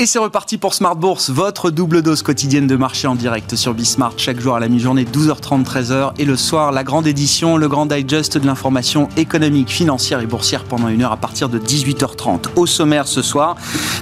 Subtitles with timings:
[0.00, 3.74] Et c'est reparti pour Smart Bourse, votre double dose quotidienne de marché en direct sur
[3.74, 6.12] Bismart, chaque jour à la mi-journée, 12h30, 13h.
[6.18, 10.64] Et le soir, la grande édition, le grand digest de l'information économique, financière et boursière
[10.64, 12.46] pendant une heure à partir de 18h30.
[12.56, 13.56] Au sommaire ce soir,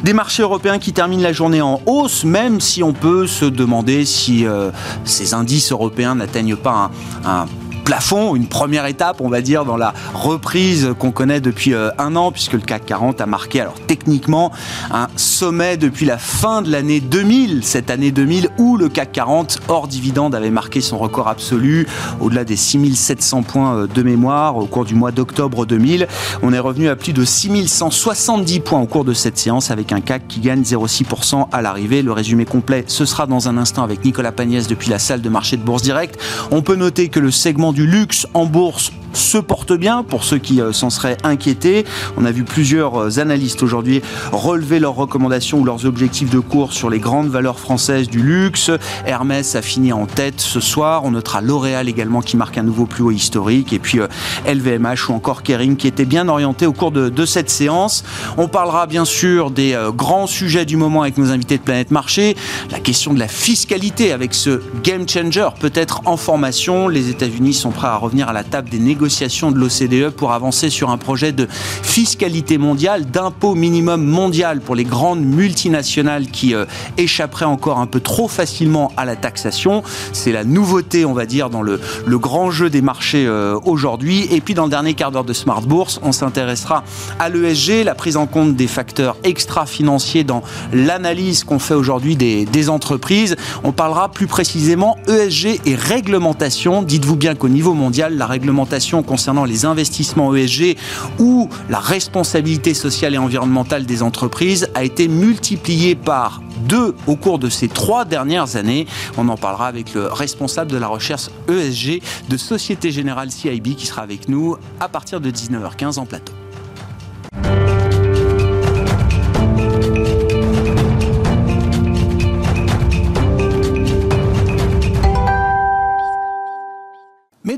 [0.04, 4.04] des marchés européens qui terminent la journée en hausse, même si on peut se demander
[4.04, 4.70] si euh,
[5.04, 6.92] ces indices européens n'atteignent pas
[7.24, 7.46] un, un
[7.88, 12.16] plafond, une première étape, on va dire, dans la reprise qu'on connaît depuis euh, un
[12.16, 14.52] an, puisque le CAC 40 a marqué, alors techniquement,
[14.90, 19.60] un sommet depuis la fin de l'année 2000, cette année 2000, où le CAC 40,
[19.68, 21.86] hors dividende, avait marqué son record absolu,
[22.20, 26.08] au-delà des 6700 points euh, de mémoire au cours du mois d'octobre 2000.
[26.42, 30.02] On est revenu à plus de 6170 points au cours de cette séance, avec un
[30.02, 32.02] CAC qui gagne 0,6% à l'arrivée.
[32.02, 35.28] Le résumé complet, ce sera dans un instant avec Nicolas Pagnès depuis la salle de
[35.30, 36.20] marché de Bourse Direct.
[36.50, 40.38] On peut noter que le segment du luxe en bourse se porte bien pour ceux
[40.38, 41.84] qui euh, s'en seraient inquiétés.
[42.16, 46.72] On a vu plusieurs euh, analystes aujourd'hui relever leurs recommandations ou leurs objectifs de cours
[46.72, 48.70] sur les grandes valeurs françaises du luxe.
[49.06, 51.04] Hermès a fini en tête ce soir.
[51.04, 53.72] On notera L'Oréal également qui marque un nouveau plus haut historique.
[53.72, 53.98] Et puis
[54.46, 58.04] LVMH euh, ou encore Kering qui était bien orienté au cours de, cette séance.
[58.36, 62.36] On parlera bien sûr des grands sujets du moment avec nos invités de Planète Marché.
[62.70, 66.88] La question de la fiscalité avec ce game changer peut-être en formation.
[66.88, 70.70] Les États-Unis sont prêts à revenir à la table des négociations de l'OCDE pour avancer
[70.70, 71.46] sur un projet de
[71.82, 76.64] fiscalité mondiale, d'impôt minimum mondial pour les grandes multinationales qui euh,
[76.96, 79.82] échapperaient encore un peu trop facilement à la taxation.
[80.12, 81.80] C'est la nouveauté, on va dire, dans le,
[82.18, 84.26] grand jeu des marchés euh, aujourd'hui.
[84.32, 86.82] Et puis dans le dernier quart d'heure de Smart Bourse, on s'intéressera
[87.20, 92.44] à l'ESG, la prise en compte des facteurs extra-financiers dans l'analyse qu'on fait aujourd'hui des,
[92.44, 93.36] des entreprises.
[93.62, 96.82] On parlera plus précisément ESG et réglementation.
[96.82, 100.76] Dites-vous bien qu'au niveau mondial, la réglementation concernant les investissements ESG
[101.18, 107.38] ou la responsabilité sociale et environnementale des entreprises a été multipliée par deux au cours
[107.38, 108.86] de ces trois dernières années.
[109.16, 113.86] On en parlera avec le responsable de la recherche ESG de Société Générale CIB qui
[113.86, 116.34] sera avec nous à partir de 19h15 en plateau.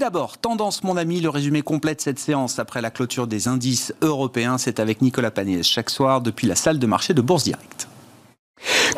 [0.00, 3.94] D'abord, tendance mon ami, le résumé complet de cette séance après la clôture des indices
[4.00, 7.89] européens, c'est avec Nicolas Pagnès chaque soir depuis la salle de marché de Bourse Direct.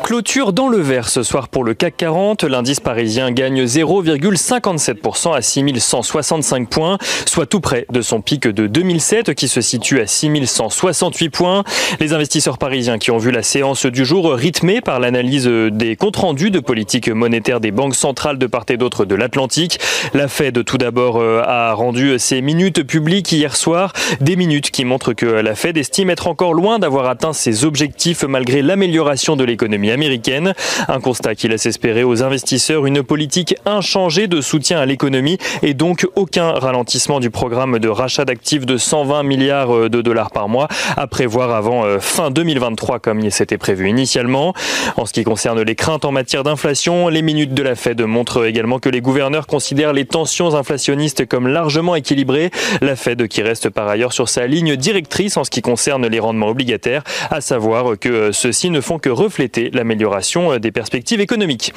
[0.03, 2.43] Clôture dans le vert ce soir pour le CAC 40.
[2.43, 9.33] L'indice parisien gagne 0,57% à 6165 points, soit tout près de son pic de 2007
[9.33, 11.63] qui se situe à 6168 points.
[12.01, 16.17] Les investisseurs parisiens qui ont vu la séance du jour rythmée par l'analyse des comptes
[16.17, 19.79] rendus de politique monétaire des banques centrales de part et d'autre de l'Atlantique.
[20.13, 24.85] La Fed tout d'abord euh, a rendu ses minutes publiques hier soir, des minutes qui
[24.85, 29.43] montrent que la Fed estime être encore loin d'avoir atteint ses objectifs malgré l'amélioration de
[29.43, 30.53] l'économie américaine.
[30.87, 35.73] Un constat qui laisse espérer aux investisseurs une politique inchangée de soutien à l'économie et
[35.73, 40.67] donc aucun ralentissement du programme de rachat d'actifs de 120 milliards de dollars par mois
[40.97, 44.53] à prévoir avant euh, fin 2023 comme il s'était prévu initialement.
[44.97, 48.45] En ce qui concerne les craintes en matière d'inflation, les minutes de la Fed montrent
[48.45, 52.51] également que les gouverneurs considèrent les tensions inflationnistes comme largement équilibrées.
[52.81, 56.19] La Fed qui reste par ailleurs sur sa ligne directrice en ce qui concerne les
[56.19, 59.42] rendements obligataires, à savoir que ceux-ci ne font que refléter
[59.73, 61.73] l'amélioration des perspectives économiques.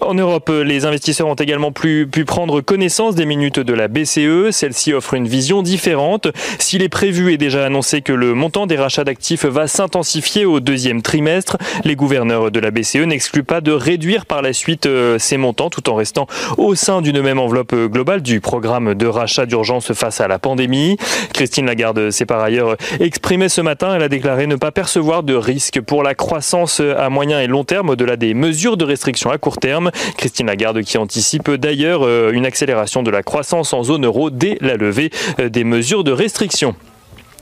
[0.00, 4.50] En Europe, les investisseurs ont également pu, pu prendre connaissance des minutes de la BCE.
[4.50, 6.28] Celle-ci offre une vision différente.
[6.58, 10.60] S'il est prévu et déjà annoncé que le montant des rachats d'actifs va s'intensifier au
[10.60, 15.18] deuxième trimestre, les gouverneurs de la BCE n'excluent pas de réduire par la suite euh,
[15.18, 16.26] ces montants tout en restant
[16.58, 20.96] au sein d'une même enveloppe globale du programme de rachat d'urgence face à la pandémie.
[21.32, 23.94] Christine Lagarde s'est par ailleurs exprimée ce matin.
[23.94, 27.64] Elle a déclaré ne pas percevoir de risque pour la croissance à moyen et long
[27.64, 29.90] terme au-delà des mesures de restriction à court terme.
[30.16, 34.58] Christine Lagarde qui anticipe d'ailleurs euh, une accélération de la croissance en zone euro dès
[34.60, 36.74] la levée euh, des mesures de restriction.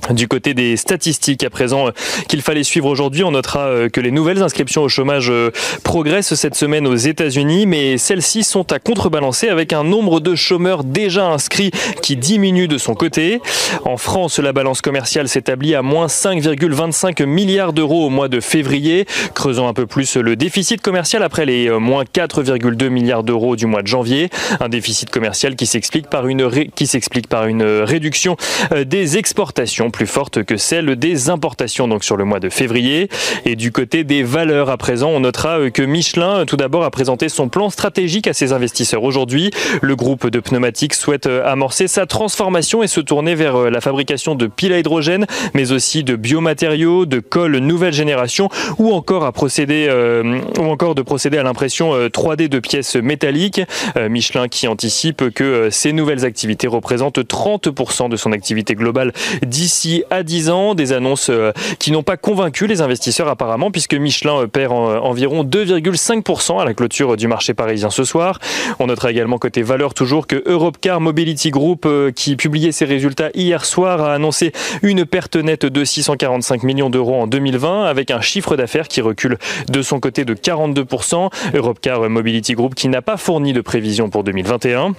[0.09, 1.91] Du côté des statistiques, à présent euh,
[2.27, 5.51] qu'il fallait suivre aujourd'hui, on notera euh, que les nouvelles inscriptions au chômage euh,
[5.85, 10.83] progressent cette semaine aux États-Unis, mais celles-ci sont à contrebalancer avec un nombre de chômeurs
[10.83, 11.71] déjà inscrits
[12.03, 13.41] qui diminue de son côté.
[13.85, 19.07] En France, la balance commerciale s'établit à moins 5,25 milliards d'euros au mois de février,
[19.35, 23.83] creusant un peu plus le déficit commercial après les moins 4,2 milliards d'euros du mois
[23.83, 24.29] de janvier.
[24.59, 28.37] Un déficit commercial qui s'explique par une, qui s'explique par une réduction
[28.85, 33.09] des exportations plus fortes que celles des importations donc sur le mois de février.
[33.45, 37.29] Et du côté des valeurs à présent, on notera que Michelin tout d'abord a présenté
[37.29, 39.51] son plan stratégique à ses investisseurs aujourd'hui.
[39.83, 44.47] Le groupe de pneumatiques souhaite amorcer sa transformation et se tourner vers la fabrication de
[44.47, 48.49] piles à hydrogène, mais aussi de biomatériaux, de colle nouvelle génération
[48.79, 52.97] ou encore à procéder euh, ou encore de procéder à l'impression 3D euh, de pièces
[52.97, 53.61] métalliques.
[53.97, 59.80] Euh, Michelin qui anticipe que ces nouvelles activités représentent 30% de son activité globale d'ici
[60.11, 60.75] à 10 ans.
[60.75, 61.31] Des annonces
[61.79, 67.17] qui n'ont pas convaincu les investisseurs apparemment puisque Michelin perd environ 2,5% à la clôture
[67.17, 68.39] du marché parisien ce soir.
[68.79, 73.65] On notera également côté valeur toujours que Europcar Mobility Group qui publiait ses résultats hier
[73.65, 78.57] soir a annoncé une perte nette de 645 millions d'euros en 2020 avec un chiffre
[78.57, 79.39] d'affaires qui recule
[79.69, 81.31] de son côté de 42%.
[81.55, 84.95] Europcar Mobility Group qui n'a pas fourni de prévision pour 2021.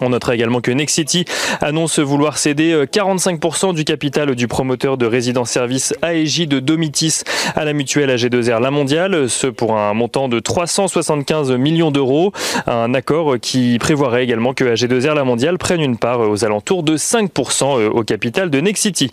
[0.00, 1.24] On notera également que Nexity
[1.60, 7.22] annonce vouloir céder 45% euh, du capital du promoteur de résidence-service AEJ de Domitis
[7.54, 12.32] à la mutuelle AG2R La Mondiale, ce pour un montant de 375 millions d'euros.
[12.66, 16.96] Un accord qui prévoirait également que AG2R La Mondiale prenne une part aux alentours de
[16.96, 19.10] 5% euh, au capital de Nexity.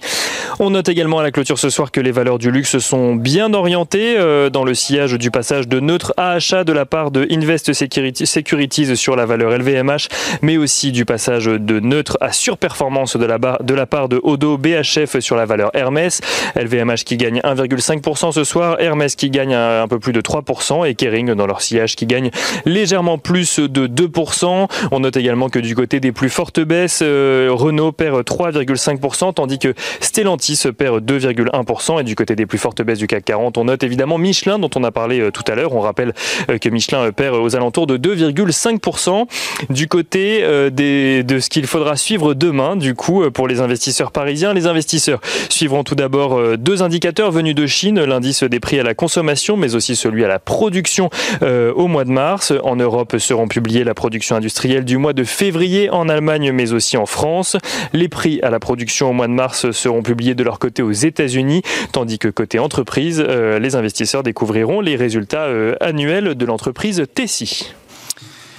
[0.60, 3.54] On note également à la clôture ce soir que les valeurs du luxe sont bien
[3.54, 7.28] orientées euh, dans le sillage du passage de neutre à achat de la part de
[7.32, 10.08] Invest Securities sur la valeur LVMH,
[10.42, 15.36] mais aussi du passage de neutre à surperformance de la, part de Odo BHF sur
[15.36, 16.22] la valeur Hermès.
[16.56, 20.94] LVMH qui gagne 1,5% ce soir, Hermès qui gagne un, peu plus de 3% et
[20.94, 22.30] Kering dans leur sillage qui gagne
[22.66, 24.68] légèrement plus de 2%.
[24.92, 29.58] On note également que du côté des plus fortes baisses, euh, Renault perd 3,5% tandis
[29.58, 33.66] que Stellantis perd 2,1% et du côté des plus fortes baisses du CAC 40, on
[33.66, 35.74] note évidemment Michelin dont on a parlé euh, tout à l'heure.
[35.74, 36.14] On rappelle
[36.52, 39.26] euh, que Michelin perd aux alentours de 2,5%.
[39.70, 44.54] Du côté de ce qu'il faudra suivre demain, du coup, pour les investisseurs parisiens.
[44.54, 48.84] Les investisseurs suivront tout d'abord euh, deux indicateurs venus de Chine, l'indice des prix à
[48.84, 51.10] la consommation, mais aussi celui à la production
[51.42, 52.54] euh, au mois de mars.
[52.64, 56.98] En Europe seront publiés la production industrielle du mois de février en Allemagne, mais aussi
[56.98, 57.58] en France.
[57.94, 60.92] Les prix à la production au mois de mars seront publiés de leur côté aux
[60.92, 61.62] États-Unis,
[61.92, 65.48] tandis que côté entreprise, euh, les investisseurs découvriront les résultats
[65.82, 67.74] annuels de l'entreprise Tessie.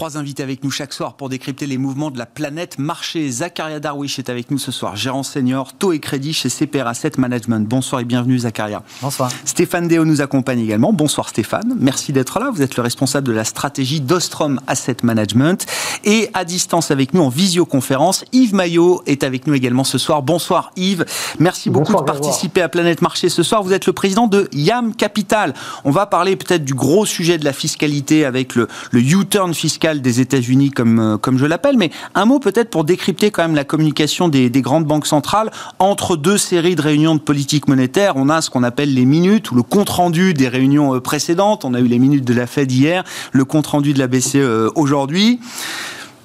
[0.00, 3.30] Trois invités avec nous chaque soir pour décrypter les mouvements de la planète marché.
[3.30, 7.12] Zakaria Darwish est avec nous ce soir, gérant senior taux et crédit chez CPR Asset
[7.18, 7.68] Management.
[7.68, 8.82] Bonsoir et bienvenue Zakaria.
[9.02, 9.30] Bonsoir.
[9.44, 10.94] Stéphane Deo nous accompagne également.
[10.94, 11.76] Bonsoir Stéphane.
[11.78, 12.50] Merci d'être là.
[12.50, 15.66] Vous êtes le responsable de la stratégie d'Ostrom Asset Management.
[16.04, 20.22] Et à distance avec nous en visioconférence, Yves Maillot est avec nous également ce soir.
[20.22, 21.04] Bonsoir Yves.
[21.38, 23.62] Merci beaucoup de participer à Planète Marché ce soir.
[23.62, 25.52] Vous êtes le président de YAM Capital.
[25.84, 29.89] On va parler peut-être du gros sujet de la fiscalité avec le, le U-turn fiscal
[29.98, 33.56] des États-Unis, comme, euh, comme je l'appelle, mais un mot peut-être pour décrypter quand même
[33.56, 38.12] la communication des, grandes banques centrales entre deux séries de réunions de politique monétaire.
[38.16, 41.64] On a ce qu'on appelle les minutes ou le compte-rendu des réunions euh, précédentes.
[41.64, 44.70] On a eu les minutes de la Fed hier, le compte-rendu de la BCE euh,
[44.76, 45.40] aujourd'hui.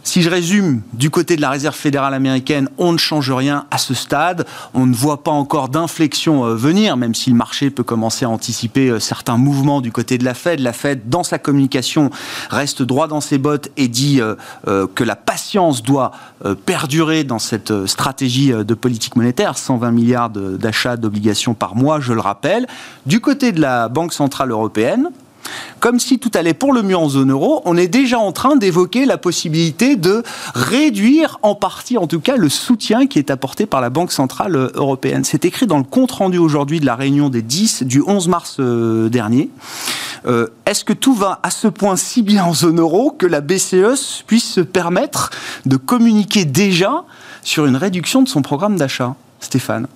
[0.06, 3.80] Si je résume, du côté de la Réserve fédérale américaine, on ne change rien à
[3.80, 4.46] ce stade.
[4.76, 8.30] On ne voit pas encore d'inflexion euh, venir, même si le marché peut commencer à
[8.30, 10.60] anticiper euh, certains mouvements du côté de la Fed.
[10.60, 12.12] La Fed, dans sa communication,
[12.52, 14.36] reste droit dans ses bottes et dit euh,
[14.94, 16.12] que la patience doit
[16.68, 19.58] perdurer dans cette stratégie de politique monétaire.
[19.58, 22.68] 120 milliards d'achats d'obligations par mois, je le rappelle.
[23.08, 25.10] Du côté de la Banque centrale européenne,
[25.80, 28.56] comme si tout allait pour le mieux en zone euro, on est déjà en train
[28.56, 30.24] d'évoquer la possibilité de
[30.54, 34.72] réduire en partie, en tout cas, le soutien qui est apporté par la Banque Centrale
[34.74, 35.24] Européenne.
[35.24, 39.10] C'est écrit dans le compte-rendu aujourd'hui de la réunion des 10 du 11 mars euh,
[39.10, 39.50] dernier.
[40.26, 43.42] Euh, est-ce que tout va à ce point si bien en zone euro que la
[43.42, 45.30] BCE puisse se permettre
[45.66, 47.04] de communiquer déjà
[47.44, 49.88] sur une réduction de son programme d'achat Stéphane?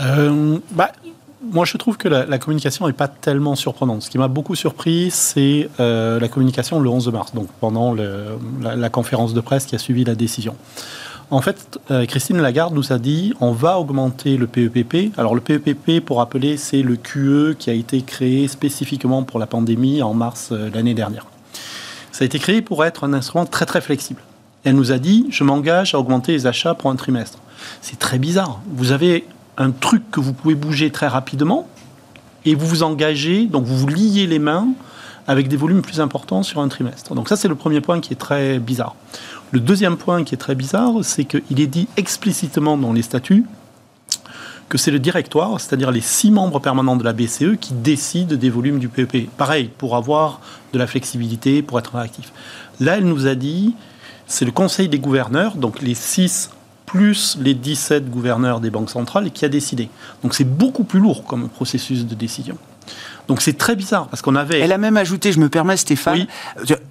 [0.00, 0.90] Euh, bah,
[1.42, 4.02] moi, je trouve que la, communication n'est pas tellement surprenante.
[4.02, 8.90] Ce qui m'a beaucoup surpris, c'est euh, la communication le 11 mars, donc pendant la,
[8.90, 10.54] conférence de presse qui a suivi la décision.
[11.30, 15.16] En fait, euh, Christine Lagarde nous a dit on va augmenter le PEPP.
[15.16, 19.46] Alors, le PEPP, pour rappeler, c'est le QE qui a été créé spécifiquement pour la
[19.46, 21.26] pandémie en mars euh, l'année dernière.
[22.10, 24.20] Ça a été créé pour être un instrument très très flexible.
[24.64, 27.38] Elle nous a dit je m'engage à augmenter les achats pour un trimestre.
[27.80, 28.60] C'est très bizarre.
[28.74, 29.24] Vous avez
[29.60, 31.68] un truc que vous pouvez bouger très rapidement
[32.46, 34.68] et vous vous engagez, donc vous vous liez les mains
[35.26, 37.14] avec des volumes plus importants sur un trimestre.
[37.14, 38.96] Donc ça, c'est le premier point qui est très bizarre.
[39.50, 43.44] Le deuxième point qui est très bizarre, c'est qu'il est dit explicitement dans les statuts
[44.70, 48.50] que c'est le directoire, c'est-à-dire les six membres permanents de la BCE, qui décident des
[48.50, 49.28] volumes du PEP.
[49.36, 50.40] Pareil, pour avoir
[50.72, 52.32] de la flexibilité, pour être réactif.
[52.78, 53.74] Là, elle nous a dit,
[54.28, 56.50] c'est le Conseil des gouverneurs, donc les six
[56.90, 59.88] plus les 17 gouverneurs des banques centrales, qui a décidé.
[60.24, 62.58] Donc c'est beaucoup plus lourd comme processus de décision.
[63.30, 64.58] Donc c'est très bizarre parce qu'on avait.
[64.58, 66.26] Elle a même ajouté, je me permets Stéphane,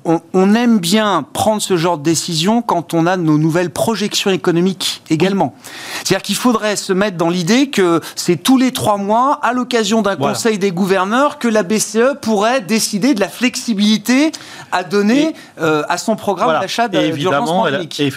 [0.05, 5.01] on, aime bien prendre ce genre de décision quand on a nos nouvelles projections économiques
[5.09, 5.53] également.
[5.97, 10.01] C'est-à-dire qu'il faudrait se mettre dans l'idée que c'est tous les trois mois, à l'occasion
[10.01, 14.31] d'un conseil des gouverneurs, que la BCE pourrait décider de la flexibilité
[14.71, 17.49] à donner euh, à son programme d'achat d'urgence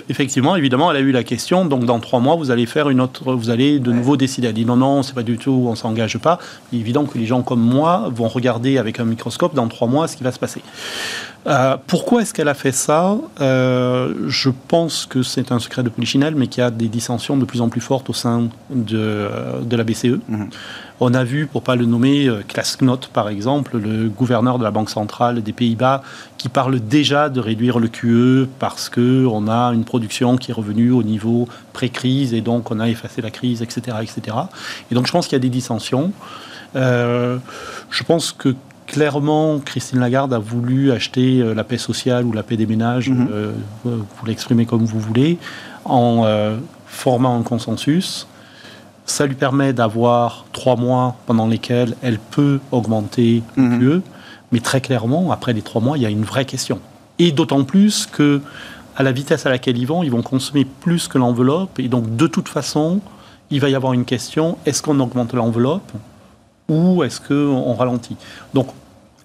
[0.08, 1.64] Effectivement, évidemment, elle a eu la question.
[1.64, 4.46] Donc dans trois mois, vous allez faire une autre, vous allez de nouveau décider.
[4.46, 6.38] Elle dit non, non, c'est pas du tout, on s'engage pas.
[6.72, 10.16] évident que les gens comme moi vont regarder avec un microscope dans trois mois ce
[10.16, 10.62] qui va se passer.
[11.46, 13.16] Euh, pourquoi est-ce qu'elle a fait ça?
[13.40, 17.36] Euh, Je pense que c'est un secret de Polichinelle, mais qu'il y a des dissensions
[17.36, 19.28] de plus en plus fortes au sein de,
[19.62, 20.20] de la BCE.
[20.28, 20.50] Mhm.
[21.00, 24.70] On a vu, pour pas le nommer, euh, Klasknot, par exemple, le gouverneur de la
[24.70, 26.02] Banque centrale des Pays-Bas,
[26.38, 30.92] qui parle déjà de réduire le QE parce qu'on a une production qui est revenue
[30.92, 33.96] au niveau pré-crise et donc on a effacé la crise, etc.
[34.00, 34.36] etc.
[34.92, 36.12] Et donc je pense qu'il y a des dissensions.
[36.76, 37.38] Euh,
[37.90, 38.54] je pense que
[38.86, 43.10] clairement, Christine Lagarde a voulu acheter euh, la paix sociale ou la paix des ménages,
[43.10, 43.28] mhm.
[43.32, 43.52] euh,
[43.84, 45.38] vous l'exprimez comme vous voulez,
[45.84, 46.24] en
[46.86, 48.26] formant un consensus.
[49.04, 53.80] Ça lui permet d'avoir trois mois pendant lesquels elle peut augmenter le mhm.
[53.80, 54.02] QE,
[54.52, 56.78] mais très clairement, après les trois mois, il y a une vraie question.
[57.18, 58.40] Et d'autant plus que,
[58.96, 62.14] à la vitesse à laquelle ils vont, ils vont consommer plus que l'enveloppe, et donc
[62.14, 63.00] de toute façon,
[63.50, 65.92] il va y avoir une question est-ce qu'on augmente l'enveloppe?
[66.68, 68.16] Ou est-ce qu'on ralentit?
[68.54, 68.68] Donc,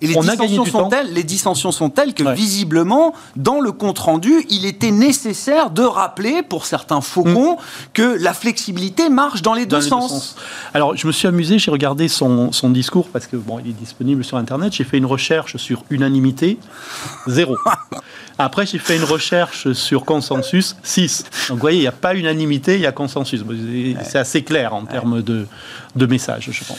[0.01, 4.65] et les, dissensions sont telles, les dissensions sont telles que visiblement, dans le compte-rendu, il
[4.65, 7.57] était nécessaire de rappeler, pour certains faucons, mm.
[7.93, 10.35] que la flexibilité marche dans les, deux, sens.
[10.73, 13.73] Alors, je me suis amusé, j'ai regardé son, son, discours, parce que bon, il est
[13.73, 16.59] disponible sur Internet, j'ai fait une recherche sur unanimité,
[17.27, 17.57] zéro.
[18.37, 21.23] Après, j'ai fait une recherche sur consensus, 6.
[21.49, 23.43] Donc, vous voyez, il n'y a pas unanimité, il y a consensus.
[24.03, 25.47] C'est assez clair en termes de,
[25.95, 26.77] de messages, je pense.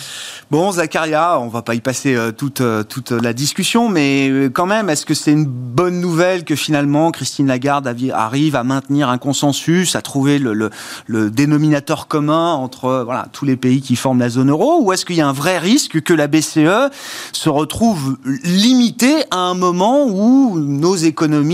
[0.51, 4.49] Bon, Zacharia, on va pas y passer euh, toute, euh, toute la discussion, mais euh,
[4.49, 9.11] quand même, est-ce que c'est une bonne nouvelle que finalement Christine Lagarde arrive à maintenir
[9.11, 10.71] un consensus, à trouver le,
[11.07, 15.05] le, dénominateur commun entre voilà, tous les pays qui forment la zone euro, ou est-ce
[15.05, 16.91] qu'il y a un vrai risque que la BCE
[17.33, 21.48] se retrouve limitée à un moment où nos économies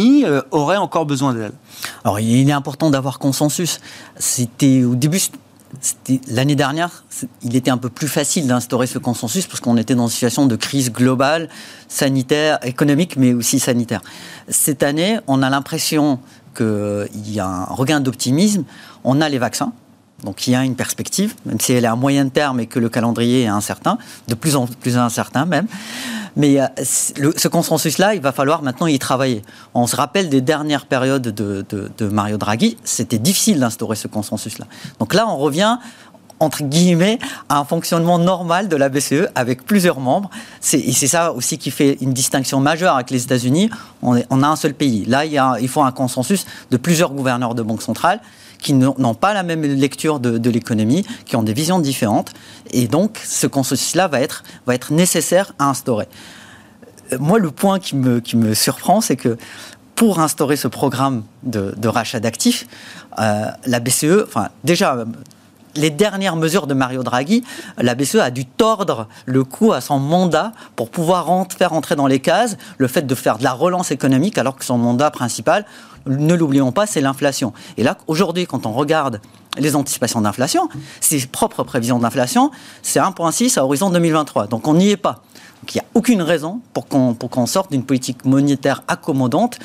[0.50, 1.52] auraient encore besoin d'elle
[2.04, 3.80] alors, il est important d'avoir consensus.
[4.16, 5.20] C'était au début,
[6.28, 7.02] L'année dernière,
[7.42, 10.46] il était un peu plus facile d'instaurer ce consensus parce qu'on était dans une situation
[10.46, 11.48] de crise globale,
[11.88, 14.00] sanitaire, économique, mais aussi sanitaire.
[14.48, 16.20] Cette année, on a l'impression
[16.56, 18.62] qu'il y a un regain d'optimisme.
[19.02, 19.72] On a les vaccins,
[20.22, 22.78] donc il y a une perspective, même si elle est à moyen terme et que
[22.78, 23.98] le calendrier est incertain,
[24.28, 25.66] de plus en plus incertain même.
[26.36, 29.42] Mais euh, ce consensus-là, il va falloir maintenant y travailler.
[29.74, 34.66] On se rappelle des dernières périodes de, Mario Draghi, c'était difficile d'instaurer ce consensus-là.
[34.98, 35.78] Donc là, on revient
[36.40, 40.30] entre guillemets, à un fonctionnement normal de la BCE avec plusieurs membres.
[40.72, 43.70] Et c'est ça aussi qui fait une distinction majeure avec les États-Unis.
[44.02, 45.04] On, a un seul pays.
[45.06, 48.20] Là, il, il faut un consensus de plusieurs gouverneurs de banques centrales
[48.64, 52.32] qui n'ont pas la même lecture de, l'économie, qui ont des visions différentes.
[52.70, 54.42] Et donc, ce consensus-là va être,
[54.90, 56.08] nécessaire à instaurer.
[57.12, 59.36] Euh, moi, le point qui me, qui me surprend, c'est que
[59.94, 62.66] pour instaurer ce programme de, rachat d'actifs,
[63.18, 65.04] euh, la BCE, enfin, déjà,
[65.76, 67.44] les dernières mesures de Mario Draghi,
[67.78, 71.26] la BCE a dû tordre le cou à son mandat pour pouvoir
[71.56, 74.64] faire entrer dans les cases le fait de faire de la relance économique alors que
[74.64, 75.64] son mandat principal,
[76.06, 77.52] ne l'oublions pas, c'est l'inflation.
[77.76, 79.20] Et là, aujourd'hui, quand on regarde
[79.58, 80.68] les anticipations d'inflation,
[81.00, 82.50] ses propres prévisions d'inflation,
[82.82, 84.48] c'est 1,6 à horizon 2023.
[84.48, 85.22] Donc on n'y est pas.
[85.62, 89.58] Donc il n'y a aucune raison pour qu'on sorte d'une politique monétaire accommodante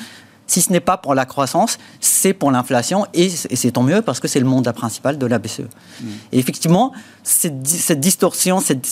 [0.50, 4.18] si ce n'est pas pour la croissance, c'est pour l'inflation et, c'est tant mieux parce
[4.18, 5.60] que c'est le mandat principal de la BCE.
[5.60, 6.06] Mm.
[6.32, 8.86] Et effectivement, cette, distorsion, cette,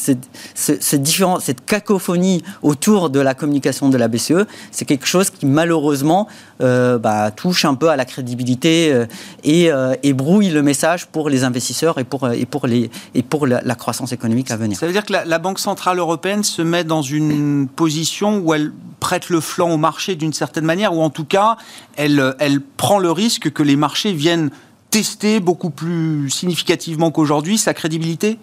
[0.55, 6.29] cette cacophonie autour de la communication de la BCE, c'est quelque chose qui malheureusement
[6.61, 9.07] euh, bah, touche un peu à la crédibilité euh,
[9.47, 14.77] euh, et, brouille le message pour les investisseurs et pour, la, croissance économique à venir.
[14.77, 18.73] Ça veut dire que la, Banque Centrale Européenne se met dans une position où elle
[18.99, 21.57] prête le flanc au marché d'une certaine manière, ou en tout cas,
[21.97, 24.51] elle prend le risque que les marchés viennent
[24.91, 28.39] tester beaucoup plus significativement qu'aujourd'hui sa crédibilité?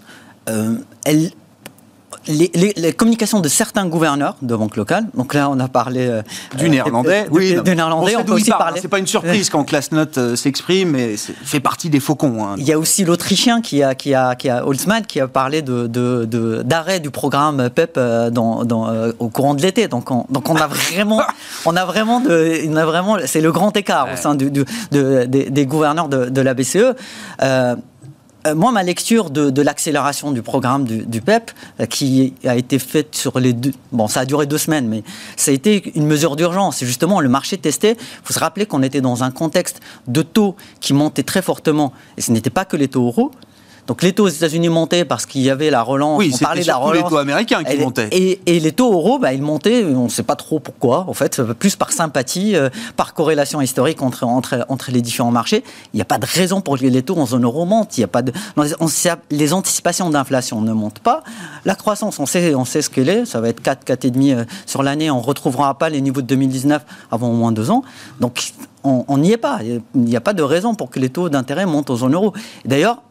[0.50, 0.78] Euh,
[2.28, 6.22] les, communications de certains gouverneurs de banques locales, donc là on a parlé euh,
[6.58, 8.80] du néerlandais, oui, du néerlandais, on, peut aussi parler.
[8.82, 12.46] C'est pas une surprise quand Classnote euh, s'exprime, mais fait partie des faucons.
[12.46, 12.56] Hein.
[12.58, 15.62] Il y a aussi l'Autrichien qui a, qui a, qui a Holzmann qui a parlé
[15.62, 19.88] de, d'arrêt du programme PEP e dans, dans, au courant de l'été.
[19.88, 21.22] Donc on, donc on a vraiment,
[21.66, 24.66] on a vraiment, de, on a vraiment, c'est le grand écart au sein du, de,
[24.92, 26.96] des, gouverneurs de, la BCE.
[28.46, 33.16] Euh, moi, ma lecture de, l'accélération du programme du, PEP, euh, qui a été faite
[33.16, 33.74] sur les deux.
[33.92, 35.04] Bon, ça a duré deux semaines, mais
[35.36, 36.78] ça a été une mesure d'urgence.
[36.78, 37.92] C'est justement le marché testé.
[37.92, 41.92] Il faut se rappeler qu'on était dans un contexte de taux qui montait très fortement.
[42.18, 43.32] Et ce n'était pas que les taux euros,
[43.88, 46.20] donc les taux aux États-Unis montaient parce qu'il y avait la relance.
[46.20, 47.04] Oui, on parlait de la relance.
[47.04, 48.10] les taux américains qui montaient.
[48.12, 51.42] Et, les taux euros, bah, ils montaient, on ne sait pas trop pourquoi, en fait,
[51.54, 55.64] plus par sympathie, euh, par corrélation historique entre, entre, entre les différents marchés.
[55.94, 57.98] Il n'y a pas de raison pour que les taux en zone euro montent.
[57.98, 58.34] Il y a pas de,
[59.30, 61.24] les anticipations d'inflation ne montent pas.
[61.66, 63.26] La croissance, on sait, on sait ce qu'elle est.
[63.26, 65.12] Ça va être 4, 4,5 euh, sur l'année.
[65.12, 67.84] On ne retrouvera pas les niveaux de 2019 avant au moins deux ans.
[68.20, 68.52] Donc,
[68.84, 69.62] on n'y est pas.
[69.64, 72.34] Il n'y a pas de raison pour que les taux d'intérêt montent en zone euro.
[72.66, 73.02] D'ailleurs,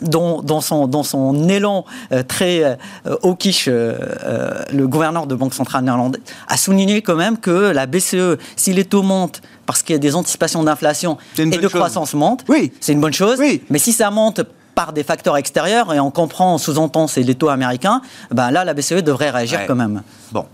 [0.00, 5.84] dans, son, dans son élan euh, très euh, hawkish, euh, le gouverneur de Banque centrale
[5.84, 9.96] néerlandaise a souligné quand même que la BCE, si les taux montent parce qu'il y
[9.96, 12.72] a des anticipations d'inflation et de croissance montent, oui.
[12.80, 13.40] c'est une bonne chose.
[13.70, 14.42] Mais si ça monte
[14.74, 18.74] par des facteurs extérieurs, et on comprend, sous-entend, c'est les taux américains, ben là, la
[18.74, 20.02] BCE devrait réagir quand même.
[20.32, 20.46] Bon.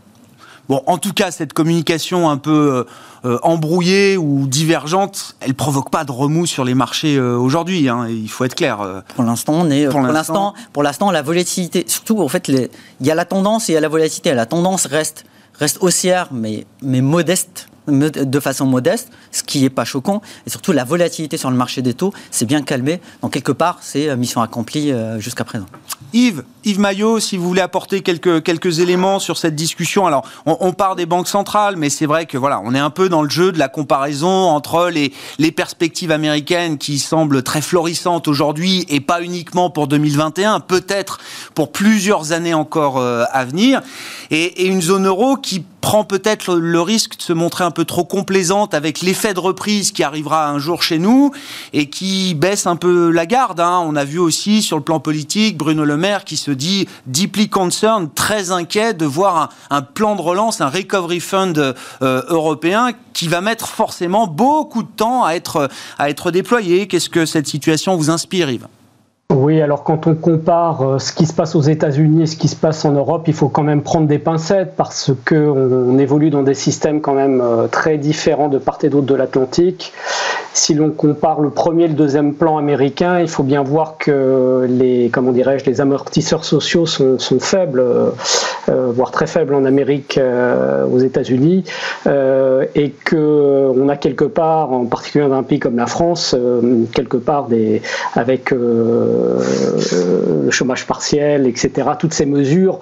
[0.69, 2.85] Bon, en tout cas, cette communication un peu
[3.25, 7.89] euh, embrouillée ou divergente, elle provoque pas de remous sur les marchés euh, aujourd'hui.
[7.89, 8.81] Hein, il faut être clair.
[8.81, 9.01] Euh.
[9.17, 9.89] Pour l'instant, on est.
[9.89, 12.69] Pour, l'instant, pour l'instant, la volatilité, surtout en fait, il
[13.01, 14.33] y a la tendance et il y a la volatilité.
[14.35, 19.87] La tendance reste reste haussière, mais mais modeste de façon modeste, ce qui n'est pas
[19.87, 20.21] choquant.
[20.47, 23.01] Et surtout, la volatilité sur le marché des taux s'est bien calmée.
[23.23, 25.65] Donc, quelque part, c'est mission accomplie jusqu'à présent.
[26.13, 30.07] Yves, Yves Maillot, si vous voulez apporter quelques, quelques éléments sur cette discussion.
[30.07, 32.91] Alors, on, on part des banques centrales, mais c'est vrai que voilà, on est un
[32.91, 37.63] peu dans le jeu de la comparaison entre les, les perspectives américaines qui semblent très
[37.63, 41.21] florissantes aujourd'hui et pas uniquement pour 2021, peut-être
[41.55, 43.81] pour plusieurs années encore euh, à venir,
[44.31, 48.05] et, une zone euro qui prend peut-être le risque de se montrer un peu trop
[48.05, 51.31] complaisante avec l'effet de reprise qui arrivera un jour chez nous
[51.73, 53.61] et qui baisse un peu la garde.
[53.61, 53.83] Hein.
[53.87, 57.49] On a vu aussi sur le plan politique Bruno Le Maire qui se dit deeply
[57.49, 61.73] concerned, très inquiet de voir un, plan de relance, un recovery fund euh,
[62.29, 66.87] européen qui va mettre forcément beaucoup de temps à être, à être déployé.
[66.87, 68.69] Qu'est-ce que cette situation vous inspire, Yves?
[69.35, 72.49] Oui, alors quand on compare euh, ce qui se passe aux États-Unis et ce qui
[72.49, 76.43] se passe en Europe, il faut quand même prendre des pincettes parce qu'on évolue dans
[76.43, 79.93] des systèmes quand même euh, très différents de part et d'autre de l'Atlantique.
[80.55, 84.67] Si l'on compare le premier et le deuxième plan américain, il faut bien voir que
[84.69, 88.11] les, comment dirais-je, les amortisseurs sociaux sont, faibles, euh,
[88.93, 90.19] voire très faibles en Amérique,
[90.91, 91.65] aux États-Unis,
[92.07, 96.35] et que on a quelque part, en particulier dans un pays comme la France,
[96.93, 97.83] quelque part des,
[98.15, 98.53] avec
[99.19, 101.91] le chômage partiel, etc.
[101.99, 102.81] Toutes ces mesures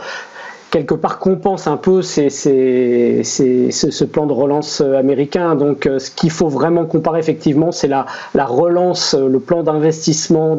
[0.70, 5.54] quelque part compense un peu ces, ce, plan de relance euh, américain.
[5.54, 9.62] Donc euh, ce qu'il faut vraiment comparer effectivement, c'est la, la relance, euh, le plan
[9.62, 10.56] d'investissement,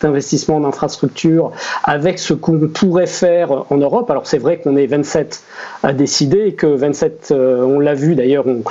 [0.00, 1.52] d'investissement d'infrastructure
[1.84, 4.10] avec ce qu'on pourrait faire en Europe.
[4.10, 5.42] Alors c'est vrai qu'on est 27
[5.82, 8.62] à décider et que 27, on l'a vu d'ailleurs, on,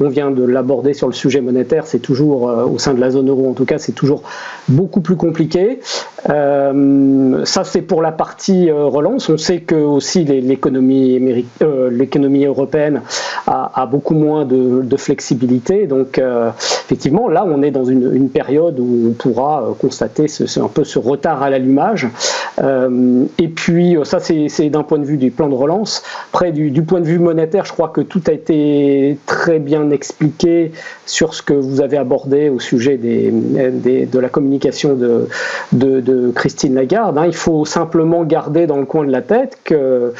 [0.00, 3.28] on, vient de l'aborder sur le sujet monétaire, c'est toujours au sein de la zone
[3.28, 4.22] euro en tout cas, c'est toujours
[4.68, 5.80] beaucoup plus compliqué.
[6.28, 9.28] Euh, ça c'est pour la partie relance.
[9.28, 13.02] On sait que aussi l'économie euh, européenne
[13.46, 15.86] a, beaucoup moins de, flexibilité.
[15.86, 20.68] Donc, euh, effectivement, là, on est dans une, période où on pourra euh, constater un
[20.68, 22.08] peu ce retard à l'allumage.
[23.38, 26.02] et puis, ça, c'est d'un point de vue du plan de relance.
[26.32, 30.72] Après, du, point de vue monétaire, je crois que tout a été très bien expliqué
[31.04, 35.28] sur ce que vous avez abordé au sujet de la communication de,
[36.34, 37.18] Christine Lagarde.
[37.18, 37.26] Hein.
[37.26, 40.12] Il faut simplement garder dans le coin de la tête que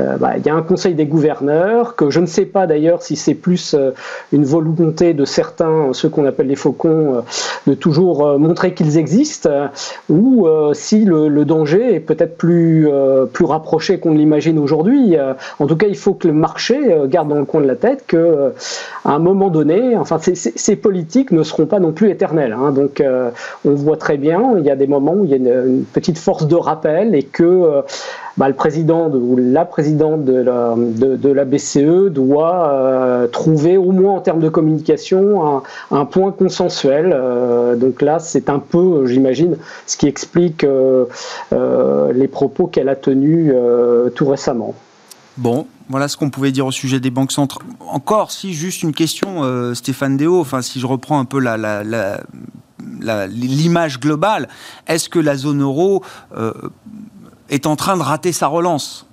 [0.00, 3.02] euh, bah, il y a un conseil des gouverneurs, que je ne sais pas d'ailleurs
[3.02, 3.90] si c'est plus euh,
[4.32, 7.20] une volonté de certains, ceux qu'on appelle les faucons, euh,
[7.66, 9.68] de toujours montrer qu'ils existent,
[10.08, 12.88] ou si le, danger est peut-être plus,
[13.32, 15.16] plus rapproché qu'on l'imagine aujourd'hui.
[15.58, 18.04] En tout cas, il faut que le marché garde dans le coin de la tête
[18.06, 18.52] que
[19.04, 22.52] à un moment donné, enfin, ces, politiques ne seront pas non plus éternelles.
[22.52, 22.72] Hein.
[22.72, 23.02] donc,
[23.64, 25.84] on voit très bien, il y a des moments où il y a une, une
[25.84, 27.82] petite force de rappel et que
[28.36, 34.20] bah, le président ou la présidente de la, BCE doit euh, trouver au moins en
[34.20, 37.12] termes de communication un, point consensuel.
[37.14, 40.66] Euh, donc là, c'est un peu, j'imagine, ce qui explique
[41.52, 43.54] les propos qu'elle a tenus
[44.14, 44.74] tout récemment.
[45.36, 47.66] Bon, voilà ce qu'on pouvait dire au sujet des banques centrales.
[47.88, 51.38] Encore, si juste une question, Stéphane Déo, enfin, si je reprends un peu
[53.02, 54.48] l'image globale,
[54.86, 56.02] est-ce que la zone euro
[56.36, 56.52] euh,
[57.52, 59.06] est en train de rater sa relance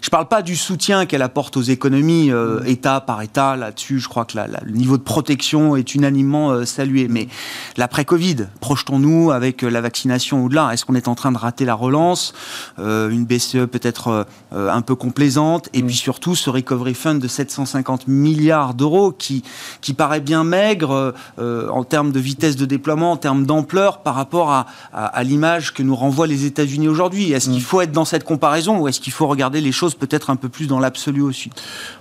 [0.00, 3.56] je ne parle pas du soutien qu'elle apporte aux économies, euh, État par État.
[3.56, 7.06] Là-dessus, je crois que le niveau de protection est unanimement euh, salué.
[7.08, 7.28] Mais
[7.76, 10.72] l'après-Covid, projetons-nous avec euh, la vaccination au-delà.
[10.72, 12.32] Est-ce qu'on est en train de rater la relance
[12.78, 15.68] Une BCE peut-être un peu complaisante.
[15.74, 19.42] Et puis surtout, ce Recovery Fund de 750 milliards d'euros qui,
[19.80, 24.50] qui paraît bien maigre en termes de vitesse de déploiement, en termes d'ampleur par rapport
[24.50, 27.32] à, à, l'image que nous renvoient les États-Unis aujourd'hui.
[27.32, 30.30] Est-ce qu'il faut être dans cette comparaison ou est-ce qu'il faut regarder les choses peut-être
[30.30, 31.50] un peu plus dans l'absolu aussi.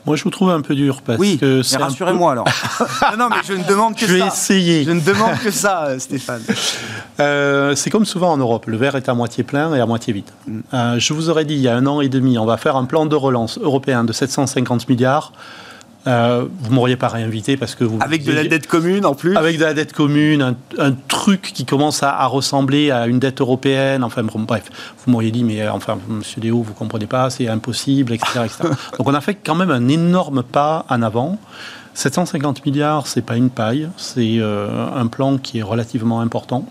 [0.05, 2.45] Moi, je vous trouve un peu dur parce oui, que rassurez-moi alors.
[3.17, 4.83] non, mais je ne demande que je vais essayer.
[4.83, 6.41] Je ne demande que ça, euh, Stéphane.
[7.19, 10.13] Euh, c'est comme souvent en Europe, le verre est à moitié plein et à moitié
[10.13, 10.29] vide.
[10.47, 10.59] Mm.
[10.73, 12.75] Euh, je vous aurais dit il y a un an et demi, on va faire
[12.75, 15.33] un plan de relance européen de 750 milliards.
[16.07, 17.99] Euh, vous m'auriez pas réinvité parce que vous.
[18.01, 21.65] Avec de la dette commune en plus Avec de la dette commune, un, truc qui
[21.65, 24.03] commence à, ressembler à une dette européenne.
[24.03, 24.63] Enfin, bref,
[24.97, 28.45] vous m'auriez dit, mais euh, enfin, monsieur Léo, vous comprenez pas, c'est impossible, etc.,
[28.97, 31.37] Donc on a fait quand même un énorme pas en avant.
[31.95, 36.65] 750 milliards, c'est pas une paille, c'est euh, un plan qui est relativement important.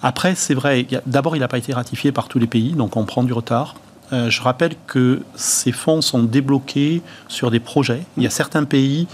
[0.00, 3.04] Après, c'est vrai, d'abord, il n'a pas été ratifié par tous les pays, donc on
[3.04, 3.74] prend du retard.
[4.12, 8.02] Euh, je rappelle que ces fonds sont débloqués sur des projets.
[8.16, 9.06] Il y a certains pays,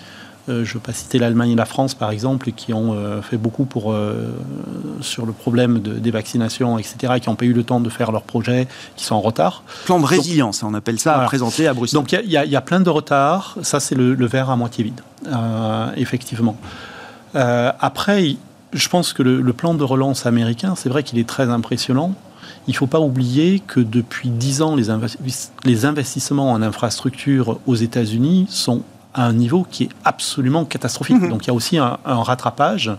[0.48, 3.20] euh, je ne veux pas citer l'Allemagne et la France par exemple, qui ont euh,
[3.20, 3.94] fait beaucoup pour,
[5.00, 8.22] sur le problème des vaccinations, etc., qui n'ont pas eu le temps de faire leurs
[8.22, 9.64] projets, qui sont en retard.
[9.84, 11.98] Plan de résilience, on appelle ça, à présenter à Bruxelles.
[11.98, 13.56] Donc il y, a plein de retards.
[13.62, 15.00] Ça, c'est le, verre à moitié vide,
[15.96, 16.56] effectivement.
[17.34, 18.36] après,
[18.72, 22.14] je pense que le plan de relance américain, c'est vrai qu'il est très impressionnant
[22.66, 24.86] il ne faut pas oublier que depuis 10 ans, les,
[25.64, 28.82] les investissements en infrastructure aux États-Unis sont
[29.14, 31.20] à un niveau qui est absolument catastrophique.
[31.20, 31.30] Mhm.
[31.30, 32.90] Donc il y a aussi un, rattrapage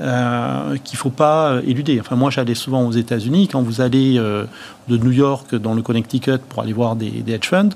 [0.00, 1.98] euh, qu'il ne faut pas éluder.
[2.00, 3.48] Enfin, moi, j'allais souvent aux États-Unis.
[3.48, 4.44] Quand vous allez euh,
[4.88, 7.70] de New York dans le Connecticut pour aller voir des, hedge funds,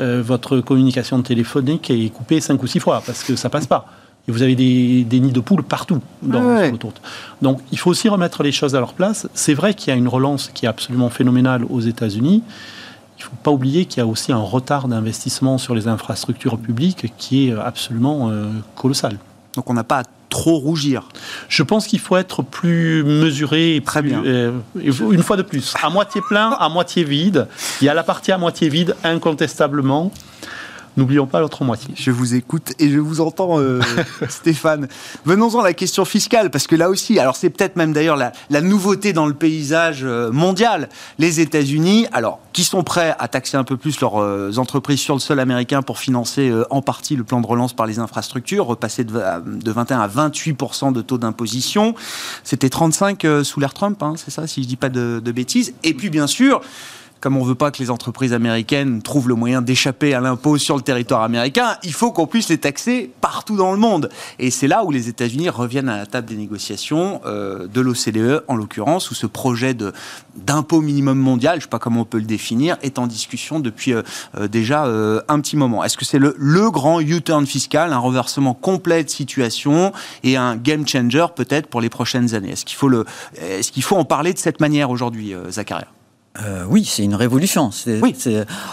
[0.00, 3.86] euh, votre communication téléphonique est coupée cinq ou six fois parce que ça passe pas.
[4.28, 6.92] Et vous avez des, nids de poules partout dans le tour.
[7.40, 9.28] Donc il faut aussi remettre les choses à leur place.
[9.34, 12.42] C'est vrai qu'il y a une relance qui est absolument phénoménale aux États-Unis.
[13.18, 16.58] Il ne faut pas oublier qu'il y a aussi un retard d'investissement sur les infrastructures
[16.58, 19.18] publiques qui est absolument euh, colossal.
[19.54, 21.08] Donc on n'a pas à trop rougir.
[21.48, 23.82] Je pense qu'il faut être plus mesuré.
[23.84, 24.24] Très bien.
[24.24, 27.46] Euh, une fois de plus, à moitié plein, à moitié vide.
[27.80, 30.10] Il y a la partie à moitié vide, incontestablement.
[30.98, 31.94] N'oublions pas l'autre moitié.
[31.96, 33.80] Je vous écoute et je vous entends, euh,
[34.28, 34.88] Stéphane.
[35.24, 38.60] Venons-en à la question fiscale, parce que là aussi, alors c'est peut-être même d'ailleurs la,
[38.60, 40.90] nouveauté dans le paysage euh, mondial.
[41.18, 45.14] Les États-Unis, alors, qui sont prêts à taxer un peu plus leurs euh, entreprises sur
[45.14, 49.04] le sol américain pour financer en partie le plan de relance par les infrastructures, repasser
[49.04, 49.12] de,
[49.70, 51.94] 21 à 28% de taux d'imposition.
[52.44, 55.72] C'était 35 sous l'ère Trump, hein, c'est ça, si je dis pas de, de bêtises.
[55.84, 56.60] Et puis, bien sûr,
[57.22, 60.74] comme on veut pas que les entreprises américaines trouvent le moyen d'échapper à l'impôt sur
[60.74, 64.10] le territoire américain, il faut qu'on puisse les taxer partout dans le monde.
[64.40, 68.42] Et c'est là où les États-Unis reviennent à la table des négociations euh, de l'OCDE,
[68.48, 69.92] en l'occurrence, où ce projet de
[70.34, 73.92] d'impôt minimum mondial, je sais pas comment on peut le définir, est en discussion depuis
[73.92, 74.02] euh,
[74.36, 75.84] euh, déjà un petit moment.
[75.84, 79.92] Est-ce que c'est le, le grand U-turn fiscal, un renversement complet de situation
[80.24, 82.50] et un game changer peut-être pour les prochaines années?
[82.50, 83.04] Est-ce qu'il faut, le,
[83.40, 85.86] est-ce qu'il faut en parler de cette manière aujourd'hui, Zacharia
[86.40, 87.68] euh, oui, c'est une révolution.
[87.86, 88.16] Oui.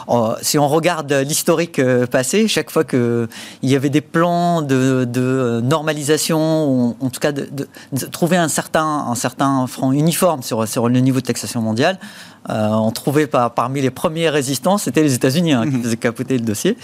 [0.08, 3.28] Oh, si on regarde l'historique euh, passé, chaque fois qu'il
[3.63, 7.67] y avait des plans de, normalisation, ou en tout cas de,
[8.12, 12.00] trouver un certain, un certain front uniforme sur, sur le niveau de taxation mondiale,
[12.49, 15.84] euh, on trouvait parmi les premiers résistants, c'était les États-Unis hein, qui mhm.
[15.84, 16.78] faisaient capoter le dossier.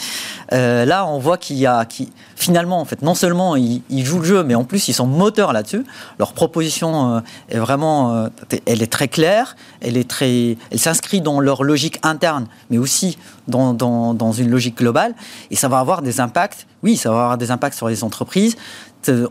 [0.53, 4.19] Euh, là, on voit qu'il y a, qui, finalement, en fait, non seulement ils, jouent
[4.19, 5.85] le jeu, mais en plus ils sont moteurs là-dessus.
[6.19, 8.29] Leur proposition euh, est vraiment,
[8.65, 13.17] elle est très claire, elle est très, elle s'inscrit dans leur logique interne, mais aussi
[13.47, 15.13] dans, dans, une logique globale,
[15.51, 16.67] et ça va avoir des impacts.
[16.83, 18.55] Oui, ça va avoir des impacts sur les entreprises.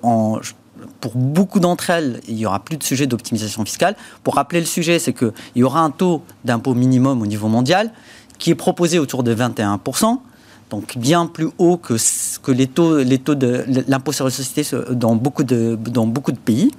[0.03, 0.39] En,
[1.01, 3.97] pour beaucoup d'entre elles, il n'y aura plus de sujet d'optimisation fiscale.
[4.23, 7.90] Pour rappeler le sujet, c'est qu'il y aura un taux d'impôt minimum au niveau mondial
[8.38, 10.18] qui est proposé autour de 21%.
[10.70, 11.94] Donc bien plus haut que,
[12.42, 16.33] que les taux, les taux de l'impôt sur les sociétés dans beaucoup de, dans beaucoup
[16.33, 16.70] de pays.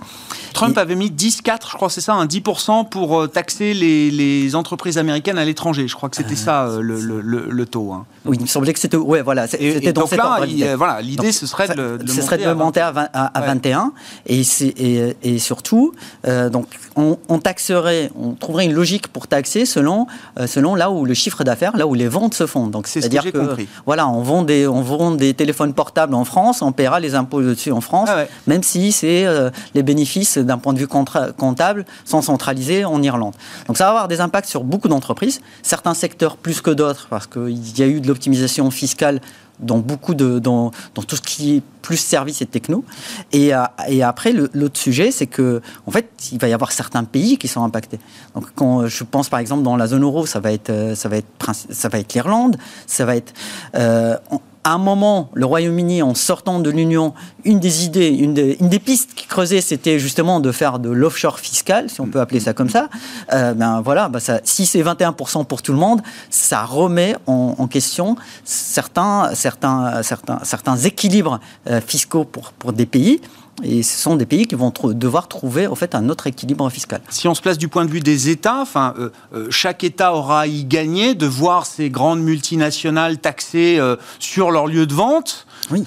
[0.56, 4.56] Trump avait mis 10-4, je crois, c'est ça, un 10% pour euh, taxer les, les,
[4.56, 5.86] entreprises américaines à l'étranger.
[5.88, 7.92] Je crois que c'était euh, ça euh, le, le, le, taux.
[7.92, 8.06] Hein.
[8.24, 8.96] Oui, il me semblait que c'était.
[8.96, 9.48] Ouais, voilà.
[9.48, 10.46] C'était dans là,
[10.78, 13.92] voilà, l'idée, ce serait de, ce serait de monter à, à, 21.
[14.28, 15.94] Et, et, et, surtout,
[16.26, 20.08] donc, on, on, taxerait, on trouverait une logique pour taxer selon,
[20.48, 22.68] selon là où le chiffre d'affaires, là où les ventes se font.
[22.68, 23.68] Donc, c'est-à-dire que, compris.
[23.86, 27.42] Voilà, on vend, des, on vend des téléphones portables en France, on paiera les impôts
[27.42, 29.26] dessus en France, ah même si c'est
[29.74, 33.34] les bénéfices d'un point de vue comptable sont centralisés en Irlande.
[33.68, 37.28] Donc ça va avoir des impacts sur beaucoup d'entreprises, certains secteurs plus que d'autres, parce
[37.28, 39.22] qu'il y a eu de l'optimisation fiscale
[39.60, 42.84] dans beaucoup de dans, dans, tout ce qui est plus services et techno.
[43.32, 47.04] Et, euh, et après, l'autre sujet, c'est que en fait, il va y avoir certains
[47.04, 48.00] pays qui sont impactés.
[48.34, 51.10] Donc, quand je pense par exemple dans la zone euro, ça va être euh, ça
[51.10, 53.34] va être ça va être l'Irlande, ça va être
[53.76, 54.18] euh,
[54.66, 59.14] à un moment, le Royaume-Uni, en sortant de l'Union, une des idées, une des, pistes
[59.14, 62.70] qui creusait, c'était justement de faire de l'offshore fiscal, si on peut appeler ça comme
[62.70, 62.90] ça.
[63.32, 66.02] Euh, ben voilà, ben ça, si c'est 21% pour tout le monde,
[66.32, 73.22] ça remet en, question certains, certains, certains, certains équilibres euh, fiscaux pour, pour des pays.
[73.64, 77.02] Et ce sont des pays qui vont devoir trouver en fait un autre équilibre fiscal.
[77.10, 80.14] Si on se place du point de vue des États, enfin, euh, euh, chaque État
[80.14, 84.94] aura à y gagner de voir ces grandes multinationales taxées euh, sur leur lieu de
[84.94, 85.48] vente.
[85.72, 85.86] Oui.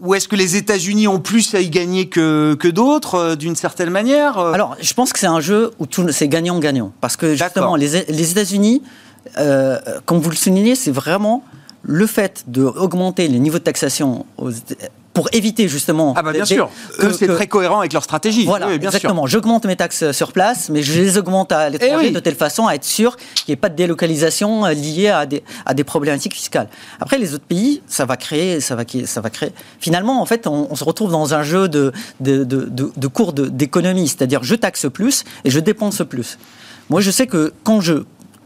[0.00, 3.90] ou est-ce que les États-Unis ont plus à y gagner que, que d'autres, d'une certaine
[3.90, 6.92] manière Alors, je pense que c'est un jeu où c'est gagnant-gagnant.
[7.00, 8.82] Parce que justement, les, les États-Unis,
[10.06, 11.44] comme vous le soulignez, c'est vraiment
[11.82, 14.50] le fait d'augmenter les niveaux de taxation aux,
[15.14, 16.12] pour éviter justement.
[16.16, 16.68] Ah bah bien sûr.
[16.98, 18.44] Que, c'est très cohérent avec leur stratégie.
[18.44, 19.26] Voilà, bien exactement.
[19.26, 22.66] J'augmente mes taxes sur place, mais je les augmente à l'étranger eh de telle façon
[22.66, 25.84] à être sûr qu'il n'y ait pas de délocalisation euh, liée à des, à des
[25.84, 26.68] problématiques fiscales.
[27.00, 29.52] Après, les autres pays, ça va créer, ça va, ça va créer.
[29.78, 34.08] Finalement, en fait, on, se retrouve dans un jeu de, de, de, de cours d'économie,
[34.08, 36.38] c'est-à-dire je taxe plus et je dépense plus.
[36.90, 38.04] Moi, je sais que quand je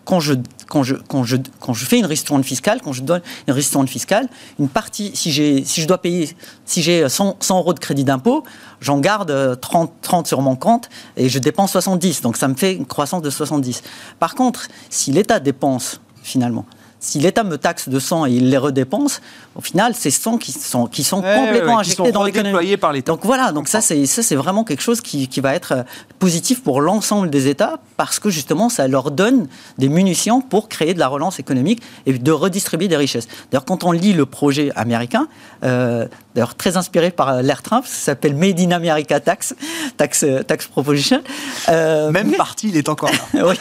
[0.08, 0.32] quand je,
[0.68, 3.86] quand je, quand je, quand je fais une ristourne fiscale, quand je donne une ristourne
[3.86, 4.26] fiscale,
[4.58, 5.30] une partie, si,
[5.66, 8.42] si je dois payer, si j'ai 100, 100 euros de crédit d'impôt,
[8.80, 12.22] j'en garde 30, 30 sur mon compte et je dépense 70.
[12.22, 13.82] Donc ça me fait une croissance de 70.
[14.18, 16.64] Par contre, si l'État dépense finalement
[17.00, 19.20] si l'État me taxe de 100 et il les redépense,
[19.54, 22.76] au final, c'est 100 qui sont, qui sont complètement injectés dans l'économie.
[22.76, 23.12] par l'État.
[23.12, 25.82] Donc voilà, donc ça c'est, ça, c'est vraiment quelque chose qui, qui va être euh,
[26.18, 30.94] positif pour l'ensemble des États parce que justement, ça leur donne des munitions pour créer
[30.94, 33.26] de la relance économique et de redistribuer des richesses.
[33.50, 35.28] D'ailleurs, quand on lit le projet américain,
[35.64, 39.54] euh, d'ailleurs très inspiré par euh, l'Air Trump, ça s'appelle Made in America Tax,
[39.96, 41.22] Tax, tax Proposition.
[41.68, 43.46] Même parti, il est encore là.
[43.48, 43.56] oui.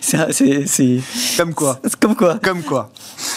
[0.00, 1.00] c'est,
[1.36, 1.80] Comme quoi.
[2.00, 2.38] Comme quoi.
[2.42, 2.90] Comme quoi.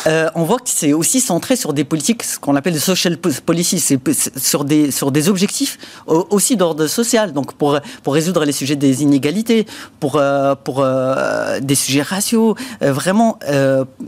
[0.08, 3.18] Euh, On voit que c'est aussi centré sur des politiques, ce qu'on appelle des social
[3.18, 4.00] policies, c'est
[4.38, 9.04] sur des, sur des objectifs aussi d'ordre social, donc pour, pour résoudre les sujets des
[9.04, 9.66] inégalités,
[10.00, 12.56] pour, euh, pour euh, des sujets raciaux.
[12.82, 13.40] vraiment,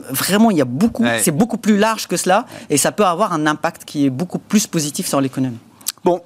[0.09, 3.31] vraiment, il y a beaucoup, c'est beaucoup plus large que cela, et ça peut avoir
[3.33, 5.59] un impact qui est beaucoup plus positif sur l'économie.
[6.03, 6.21] Bon,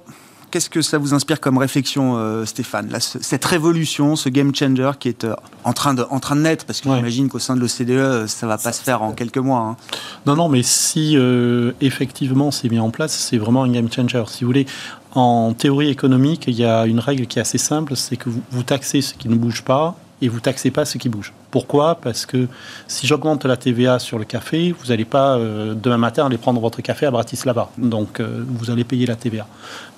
[0.50, 5.08] Qu'est-ce que ça vous inspire comme réflexion, euh, Stéphane Cette révolution, ce game changer qui
[5.08, 5.34] est euh,
[5.64, 8.46] en, train de, en train de naître, parce que j'imagine qu'au sein de l'OCDE, ça
[8.46, 9.60] ne va pas se faire en quelques mois.
[9.60, 9.76] Hein.
[10.24, 14.24] Non, non, mais si euh, effectivement c'est mis en place, c'est vraiment un game changer.
[14.28, 14.66] Si vous voulez,
[15.14, 18.40] en théorie économique, il y a une règle qui est assez simple, c'est que vous,
[18.50, 21.32] vous taxez ce qui ne bouge pas et vous taxez pas ce qui bouge.
[21.50, 21.94] Pourquoi?
[21.94, 22.48] Parce que
[22.88, 26.60] si j'augmente la TVA sur le café, vous n'allez pas euh, demain matin aller prendre
[26.60, 27.70] votre café à Bratislava.
[27.78, 29.46] Donc euh, vous allez payer la TVA.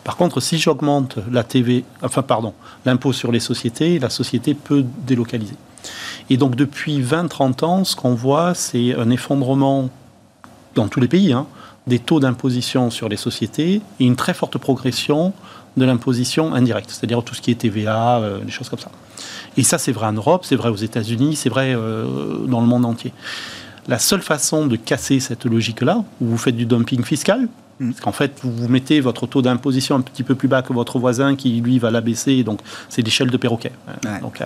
[0.05, 4.85] Par contre, si j'augmente la TV, enfin pardon, l'impôt sur les sociétés, la société peut
[5.07, 5.57] délocaliser.
[6.31, 9.91] Et donc depuis 20-30 ans, ce qu'on voit, c'est un effondrement
[10.75, 11.47] dans tous les pays hein,
[11.87, 15.33] des taux d'imposition sur les sociétés et une très forte progression
[15.77, 18.91] de l'imposition indirecte, c'est-à-dire tout ce qui est TVA, euh, des choses comme ça.
[19.57, 22.67] Et ça, c'est vrai en Europe, c'est vrai aux États-Unis, c'est vrai euh, dans le
[22.67, 23.13] monde entier.
[23.89, 27.49] La seule façon de casser cette logique-là, où vous faites du dumping fiscal.
[27.81, 30.99] Parce qu'en fait, vous, mettez votre taux d'imposition un petit peu plus bas que votre
[30.99, 32.43] voisin qui, lui, va l'abaisser.
[32.45, 33.73] Donc, c'est l'échelle de perroquet.
[34.21, 34.43] Donc,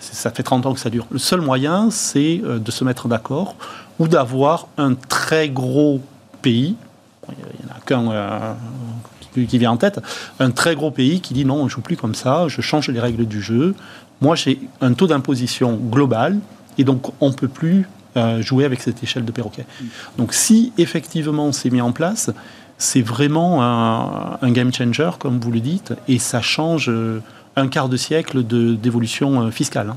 [0.00, 1.06] ça fait 30 ans que ça dure.
[1.10, 3.56] Le seul moyen, c'est euh, de se mettre d'accord
[3.98, 6.00] ou d'avoir un très gros
[6.42, 6.76] pays.
[7.28, 8.54] Il n'y en a qu'un euh,
[9.34, 10.00] qui vient en tête.
[10.38, 12.88] Un très gros pays qui dit non, on ne joue plus comme ça, je change
[12.88, 13.74] les règles du jeu,
[14.20, 16.38] moi, j'ai un taux d'imposition global
[16.78, 19.66] et donc on ne peut plus euh, jouer avec cette échelle de perroquet.
[20.16, 22.30] Donc si effectivement c'est mis en place,
[22.78, 27.22] c'est vraiment un, game changer, comme vous le dites, et ça change euh,
[27.56, 29.90] un quart de siècle d'évolution euh, fiscale.
[29.90, 29.96] Hein.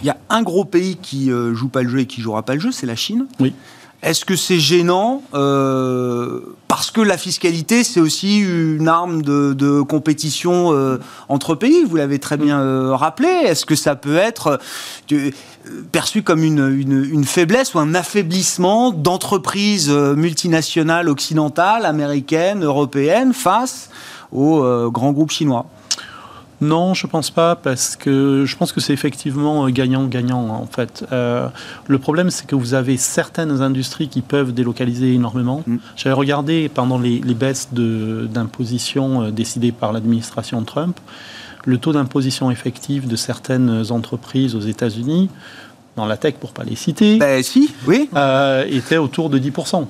[0.00, 2.42] Il y a un gros pays qui euh, joue pas le jeu et qui jouera
[2.42, 3.26] pas le jeu, c'est la Chine.
[3.38, 3.52] Oui.
[4.02, 10.72] Est-ce que c'est gênant euh, parce que la fiscalité c'est aussi une arme de, compétition
[10.72, 13.28] euh, entre pays Vous l'avez très bien euh, rappelé.
[13.28, 14.58] Est-ce que ça peut être
[15.92, 16.70] perçu comme une,
[17.12, 23.90] une, faiblesse ou un affaiblissement d'entreprises multinationales occidentales, américaines, européennes face
[24.32, 25.66] aux grands groupes chinois?
[26.60, 31.04] Non, je pense pas, parce que je pense que c'est effectivement gagnant-gagnant en fait.
[31.10, 31.48] Euh,
[31.86, 35.62] le problème, c'est que vous avez certaines industries qui peuvent délocaliser énormément.
[35.66, 35.76] Mm.
[35.96, 41.00] J'avais regardé pendant les, baisses d'imposition euh, décidées par l'administration Trump,
[41.64, 45.30] le taux d'imposition effectif de certaines entreprises aux États-Unis
[45.96, 48.08] dans la tech, pour pas les citer, ben, si, oui.
[48.14, 49.86] Euh, était autour de 10%.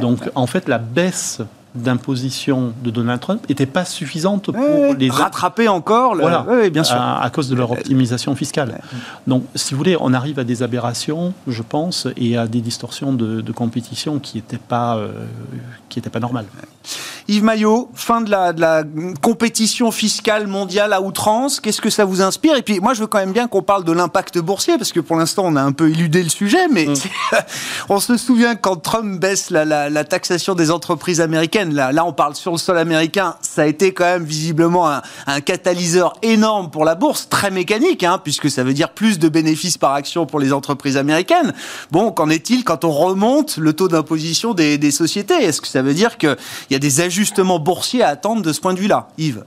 [0.00, 1.40] Donc, en fait, la baisse
[1.74, 6.96] d'imposition de Donald Trump n'était pas suffisante pour les rattraper encore voilà, bien sûr.
[6.96, 8.80] À, cause de leur optimisation fiscale.
[9.26, 13.12] Donc, si vous voulez, on arrive à des aberrations, je pense, et à des distorsions
[13.12, 15.12] de, compétition qui n'étaient pas, euh,
[15.88, 16.46] qui pas normales.
[17.28, 18.82] Yves Maillot, fin de la, de la
[19.20, 21.60] compétition fiscale mondiale à outrance.
[21.60, 22.56] Qu'est-ce que ça vous inspire?
[22.56, 25.00] Et puis, moi, je veux quand même bien qu'on parle de l'impact boursier, parce que
[25.00, 26.94] pour l'instant, on a un peu éludé le sujet, mais mm.
[27.88, 32.34] on se souvient quand Trump baisse la, la taxation des entreprises américaines Là, on parle
[32.34, 33.34] sur le sol américain.
[33.40, 34.88] Ça a été quand même visiblement
[35.26, 39.28] un, catalyseur énorme pour la bourse, très mécanique, hein, puisque ça veut dire plus de
[39.28, 41.52] bénéfices par action pour les entreprises américaines.
[41.90, 45.34] Bon, qu'en est-il quand on remonte le taux d'imposition des, des sociétés?
[45.34, 46.36] Est-ce que ça veut dire qu'il
[46.72, 49.44] y a des ajustements boursiers à attendre de ce point de vue-là, Yves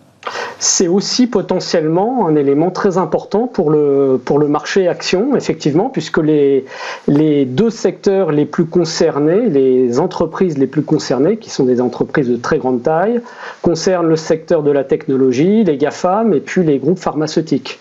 [0.59, 6.17] c'est aussi potentiellement un élément très important pour le, pour le marché action, effectivement, puisque
[6.17, 6.65] les,
[7.07, 12.29] les deux secteurs les plus concernés, les entreprises les plus concernées, qui sont des entreprises
[12.29, 13.21] de très grande taille,
[13.61, 17.79] concernent le secteur de la technologie, les GAFAM et puis les groupes pharmaceutiques.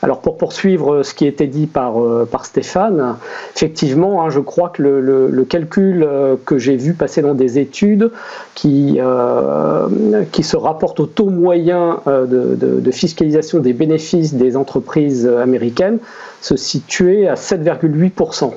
[0.00, 3.16] Alors pour poursuivre ce qui était dit par, euh, par Stéphane,
[3.56, 8.12] effectivement, hein, je crois que le, calcul euh, que j'ai vu passer dans des études
[8.54, 9.88] qui, euh,
[10.30, 15.98] qui se rapportent au taux moyen de, de, fiscalisation des bénéfices des entreprises américaines
[16.40, 18.52] se situait à 7,8%.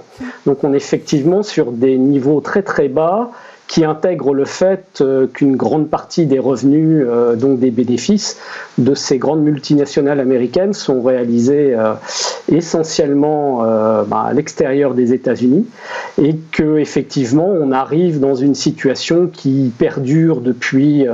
[0.45, 3.31] Donc on est effectivement sur des niveaux très très bas
[3.71, 8.37] qui intègre le fait euh, qu'une grande partie des revenus, euh, donc des bénéfices
[8.77, 11.93] de ces grandes multinationales américaines sont réalisés euh,
[12.51, 15.65] essentiellement bah, à l'extérieur des États-Unis
[16.21, 21.05] et que effectivement on arrive dans une situation qui perdure depuis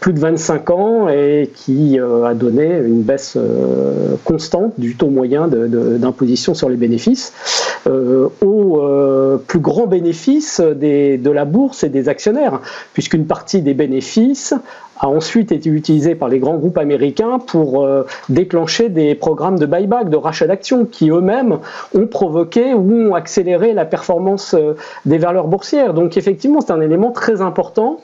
[0.00, 3.36] plus de 25 ans et qui a donné une baisse
[4.24, 7.32] constante du taux moyen d'imposition sur les bénéfices
[7.86, 12.60] au plus grand bénéfice des de la bourse et des actionnaires,
[12.92, 14.54] puisqu'une partie des bénéfices
[15.02, 19.66] a ensuite été utilisée par les grands groupes américains pour euh, déclencher des programmes de
[19.66, 21.58] buyback, de rachat d'actions, qui eux-mêmes
[21.94, 25.92] ont provoqué ou ont accéléré la performance euh, des valeurs boursières.
[25.92, 28.00] Donc effectivement, c'est un élément très important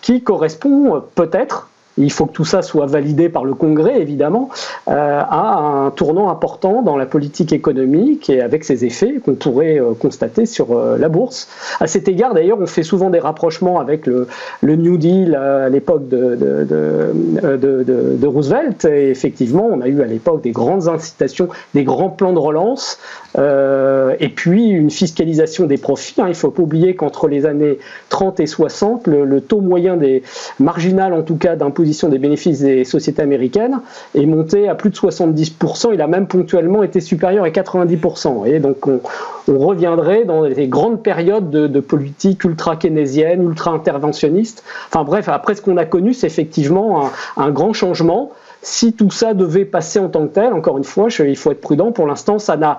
[0.00, 4.48] qui correspond euh, peut-être il faut que tout ça soit validé par le Congrès, évidemment,
[4.88, 9.78] euh, à un tournant important dans la politique économique et avec ses effets qu'on pourrait
[9.78, 11.48] euh, constater sur euh, la bourse.
[11.80, 14.26] À cet égard, d'ailleurs, on fait souvent des rapprochements avec le,
[14.62, 18.84] New Deal à l'époque de, de, Roosevelt.
[18.86, 22.98] Et effectivement, on a eu à l'époque des grandes incitations, des grands plans de relance,
[23.38, 26.20] et puis une fiscalisation des profits.
[26.20, 26.24] Hein.
[26.26, 27.78] Il ne faut pas oublier qu'entre les années
[28.10, 30.22] 30 et 60, le, le taux moyen des
[30.58, 33.80] marginal, en tout cas, d'impôt des bénéfices des sociétés américaines
[34.14, 35.90] est monté à plus de 70%.
[35.92, 38.46] Il a même ponctuellement été supérieur à 90%.
[38.46, 39.00] Et donc on,
[39.48, 44.62] reviendrait dans des grandes périodes de, politique ultra-keynésienne, ultra-interventionniste.
[44.88, 48.30] Enfin bref, après ce qu'on a connu, c'est effectivement un, grand changement.
[48.62, 51.60] Si tout ça devait passer en tant que tel, encore une fois, il faut être
[51.60, 51.90] prudent.
[51.90, 52.78] Pour l'instant, ça n'a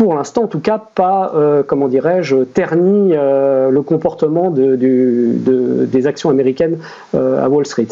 [0.00, 6.06] pour l'instant en tout cas, pas, euh, comment dirais-je, terni euh, le comportement de, des
[6.06, 6.78] actions américaines
[7.14, 7.88] euh, à Wall Street.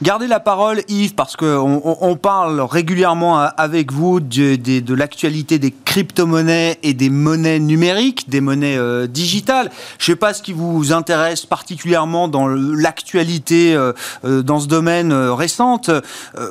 [0.00, 5.72] Gardez la parole, Yves, parce qu'on on, parle régulièrement avec vous de, de, l'actualité des
[5.72, 9.72] crypto-monnaies et des monnaies numériques, des monnaies euh, digitales.
[9.98, 13.92] Je ne sais pas ce qui vous intéresse particulièrement dans l'actualité euh,
[14.24, 15.90] euh, dans ce domaine récente.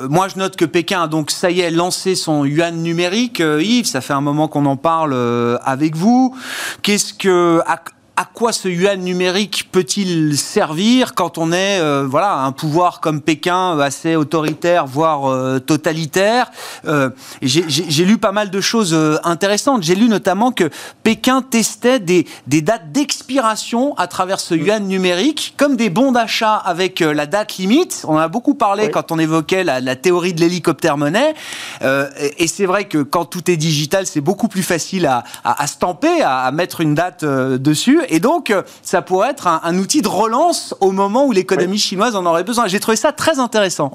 [0.10, 3.40] moi, je note que Pékin a donc, ça y est, lancé son yuan numérique.
[3.40, 5.16] Yves, ça fait un moment qu'on en parle
[5.64, 6.36] avec vous.
[6.82, 7.62] Qu'est-ce que
[8.26, 14.16] quoi ce yuan numérique peut-il servir quand on est voilà un pouvoir comme Pékin assez
[14.16, 16.52] autoritaire, voire totalitaire?
[17.42, 19.84] J'ai lu pas mal de choses intéressantes.
[19.84, 20.70] J'ai lu notamment que
[21.04, 26.56] Pékin testait des, des dates d'expiration à travers ce yuan numérique, comme des bons d'achat
[26.56, 28.04] avec la date limite.
[28.08, 31.34] On en a beaucoup parlé quand on évoquait la, la théorie de l'hélicoptère monnaie.
[31.82, 36.22] et c'est vrai que quand tout est digital, c'est beaucoup plus facile à, à, stamper,
[36.22, 38.00] à, mettre une date euh, dessus.
[38.10, 42.16] Et donc, euh, ça pourrait être un, outil de relance au moment où l'économie chinoise
[42.16, 42.68] en aurait besoin.
[42.68, 43.92] J'ai trouvé ça très intéressant.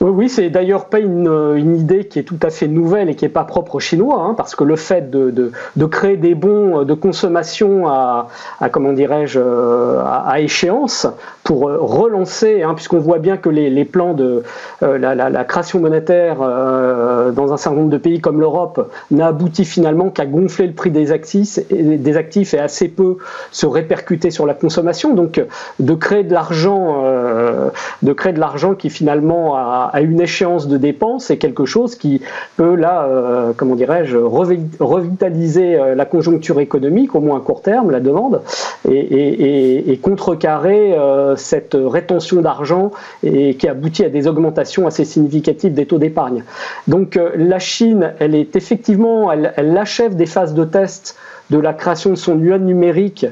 [0.00, 3.24] Oui, c'est d'ailleurs pas une, une, idée qui est tout à fait nouvelle et qui
[3.24, 5.50] n'est pas propre aux Chinois, hein, parce que le fait de,
[5.86, 8.28] créer des bons de consommation à,
[8.70, 11.06] comment dirais-je, euh, à, échéance
[11.44, 14.42] pour euh, relancer, hein, puisqu'on voit bien que les, plans de
[14.82, 19.64] euh, la, création monétaire euh, dans un certain nombre de pays comme l'Europe n'a abouti
[19.64, 23.18] finalement qu'à gonfler le prix des actifs, et, assez peu
[23.52, 25.14] se répercuter sur la consommation.
[25.14, 25.42] Donc,
[25.78, 27.68] de créer de l'argent, euh,
[28.02, 31.94] de créer de l'argent qui finalement a à, une échéance de dépenses, c'est quelque chose
[31.94, 32.20] qui
[32.56, 37.90] peut là, euh, comment dirais-je, revitaliser euh, la conjoncture économique, au moins à court terme,
[37.90, 38.42] la demande,
[38.90, 42.90] et, contrecarrer euh, cette rétention d'argent
[43.22, 46.44] et qui aboutit à des augmentations assez significatives des taux d'épargne.
[46.88, 51.16] Donc la Chine, elle est effectivement, elle achève des phases de test
[51.50, 53.26] de la création de son yuan numérique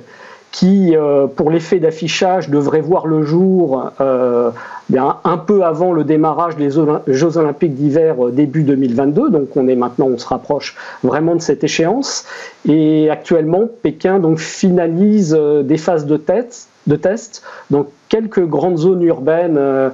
[0.53, 0.95] qui,
[1.37, 3.91] pour l'effet d'affichage, devrait voir le jour
[5.25, 9.31] un peu avant le démarrage des Jeux Olympiques d'hiver euh, début 2022.
[9.31, 12.25] Donc on est maintenant, on se rapproche vraiment de cette échéance.
[12.69, 18.77] Et actuellement, Pékin donc finalise euh, des phases de test, de test dans quelques grandes
[18.77, 19.91] zones urbaines euh,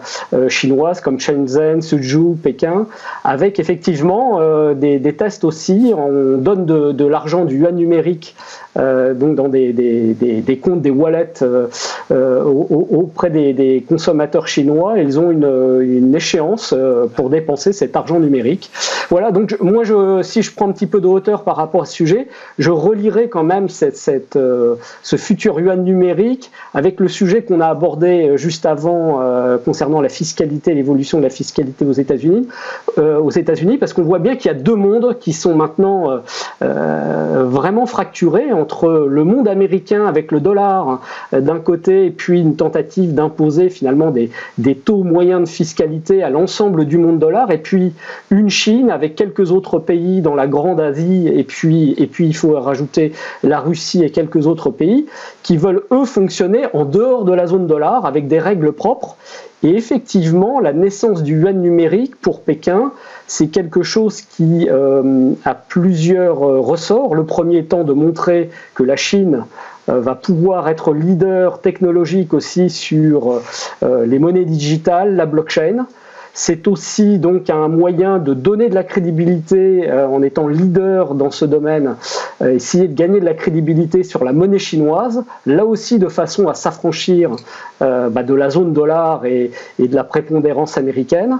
[0.49, 2.87] chinoises comme Shenzhen, Suzhou, Pékin,
[3.23, 4.41] avec effectivement
[4.75, 5.95] des, tests aussi.
[5.97, 8.35] On donne de, l'argent du yuan numérique
[8.79, 11.66] euh, dans des, comptes, des wallets euh,
[12.12, 14.99] euh, auprès des, consommateurs chinois.
[14.99, 16.75] Ils ont une, échéance
[17.14, 18.71] pour dépenser cet argent numérique.
[19.11, 19.85] Voilà, donc moi,
[20.23, 23.29] si je prends un petit peu de hauteur par rapport à ce sujet, je relirai
[23.29, 29.21] quand même ce futur yuan numérique avec le sujet qu'on a abordé juste avant
[29.65, 32.49] concernant la fiscalité, l'évolution de la fiscalité aux États-Unis,
[32.97, 36.21] aux États-Unis, parce qu'on voit bien qu'il y a deux mondes qui sont maintenant
[36.61, 41.01] vraiment fracturés entre le monde américain avec le dollar
[41.33, 46.23] euh, d'un côté et puis une tentative d'imposer finalement des, des, taux moyens de fiscalité
[46.23, 47.93] à l'ensemble du monde dollar et puis
[48.31, 52.35] une Chine avec quelques autres pays dans la Grande Asie et puis, et puis il
[52.35, 55.07] faut rajouter la Russie et quelques autres pays
[55.43, 59.16] qui veulent eux fonctionner en dehors de la zone dollar avec des règles propres
[59.62, 62.92] et effectivement la naissance du yuan numérique pour Pékin
[63.28, 67.14] c'est quelque chose qui euh, a plusieurs euh, ressorts.
[67.14, 69.44] Le premier étant de montrer que la Chine
[69.90, 73.40] euh, va pouvoir être leader technologique aussi sur
[73.82, 75.86] les monnaies digitales, la blockchain.
[76.35, 81.45] C'est aussi donc un moyen de donner de la crédibilité en étant leader dans ce
[81.45, 81.97] domaine,
[82.45, 86.55] essayer de gagner de la crédibilité sur la monnaie chinoise, là aussi de façon à
[86.55, 87.33] s'affranchir
[87.81, 91.39] bah, de la zone dollar et, et de la prépondérance américaine.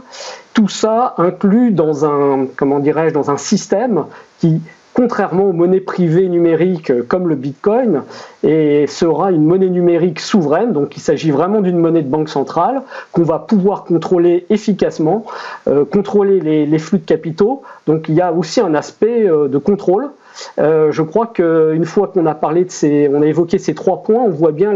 [0.55, 4.05] Tout ça inclus dans un, comment dirais-je, dans un système
[4.41, 4.61] qui
[4.99, 8.03] contrairement aux monnaies privées numériques comme le Bitcoin,
[8.42, 10.72] et sera une monnaie numérique souveraine.
[10.72, 12.82] Donc il s'agit vraiment d'une monnaie de banque centrale
[13.12, 15.24] qu'on va pouvoir contrôler efficacement,
[15.68, 17.62] euh, contrôler les, flux de capitaux.
[17.86, 20.11] Donc il y a aussi un aspect euh, de contrôle
[20.59, 24.03] euh, je crois qu'une fois qu'on a parlé de ces, on a évoqué ces trois
[24.03, 24.74] points, on voit bien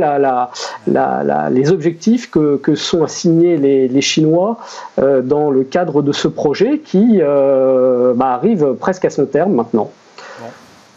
[1.51, 4.59] les objectifs que, sont assignés les, Chinois
[4.99, 9.53] euh, dans le cadre de ce projet qui euh, bah, arrive presque à son terme
[9.53, 9.91] maintenant.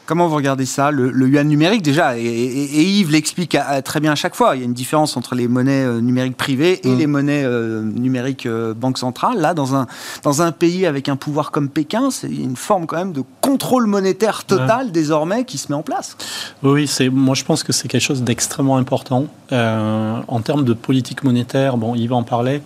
[0.05, 4.35] Comment vous regardez ça, le, yuan numérique déjà et, Yves l'explique très bien à chaque
[4.35, 4.55] fois.
[4.55, 6.97] Il y a une différence entre les monnaies euh, numériques privées et mm.
[6.97, 9.39] les monnaies euh, numériques euh, banque centrale.
[9.39, 9.87] Là, dans un,
[10.21, 13.87] dans un pays avec un pouvoir comme Pékin, c'est une forme quand même de contrôle
[13.87, 16.17] monétaire total désormais qui se met en place.
[16.61, 19.25] Oui, moi je pense que c'est quelque chose d'extrêmement important.
[19.51, 22.61] en termes de politique monétaire, bon, Yves en parlait,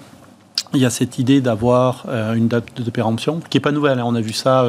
[0.73, 2.05] il y a cette idée d'avoir
[2.35, 3.99] une date de péremption qui n'est pas nouvelle.
[3.99, 4.05] Hein.
[4.05, 4.65] On a vu ça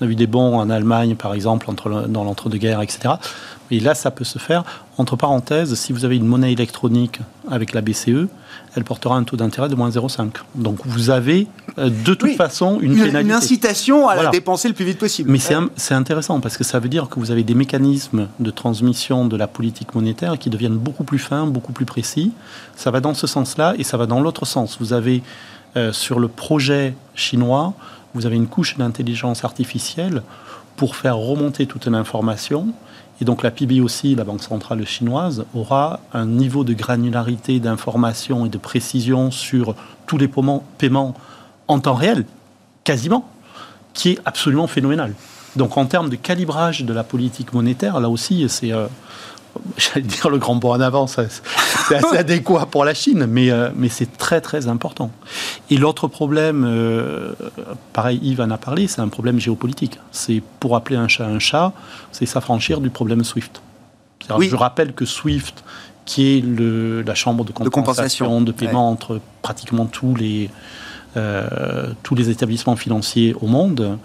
[0.00, 1.68] on a vu des bons en Allemagne, par exemple,
[2.08, 3.14] dans l'entre-deux-guerres, etc.
[3.70, 4.64] Et là, ça peut se faire.
[4.98, 8.28] Entre parenthèses, si vous avez une monnaie électronique avec la BCE,
[8.76, 10.28] elle portera un taux d'intérêt de moins 0,5.
[10.54, 11.46] Donc vous avez
[11.78, 13.20] euh, de toute façon une, pénalité.
[13.20, 15.30] Une incitation à la dépenser le plus vite possible.
[15.30, 15.38] Mais
[15.76, 19.36] c'est intéressant parce que ça veut dire que vous avez des mécanismes de transmission de
[19.36, 22.32] la politique monétaire qui deviennent beaucoup plus fins, beaucoup plus précis.
[22.76, 24.76] Ça va dans ce sens-là et ça va dans l'autre sens.
[24.78, 25.22] Vous avez
[25.76, 27.74] euh, sur le projet chinois
[28.16, 30.22] vous avez une couche d'intelligence artificielle
[30.76, 32.68] pour faire remonter toute l'information
[33.20, 38.48] Et donc la PBOC, la Banque centrale chinoise, aura un niveau de granularité d'information et
[38.48, 39.74] de précision sur
[40.06, 41.14] tous les paiements
[41.68, 42.26] en temps réel,
[42.84, 43.28] quasiment,
[43.94, 45.14] qui est absolument phénoménal.
[45.56, 48.86] Donc en termes de calibrage de la politique monétaire, là aussi, c'est, euh,
[49.76, 51.22] j'allais dire le grand bond en avant, c'est
[51.90, 55.10] assez adéquat pour la Chine, mais, euh, mais c'est très très important.
[55.70, 57.32] Et l'autre problème, euh,
[57.92, 59.98] pareil, Yves en a parlé, c'est un problème géopolitique.
[60.12, 61.72] C'est pour appeler un chat un chat,
[62.12, 63.60] c'est s'affranchir du problème SWIFT.
[64.36, 64.48] Oui.
[64.48, 65.62] Je rappelle que SWIFT,
[66.04, 70.50] qui est le, la chambre de compensation, de, paiement entre pratiquement tous les,
[72.02, 73.98] tous les établissements financiers au monde,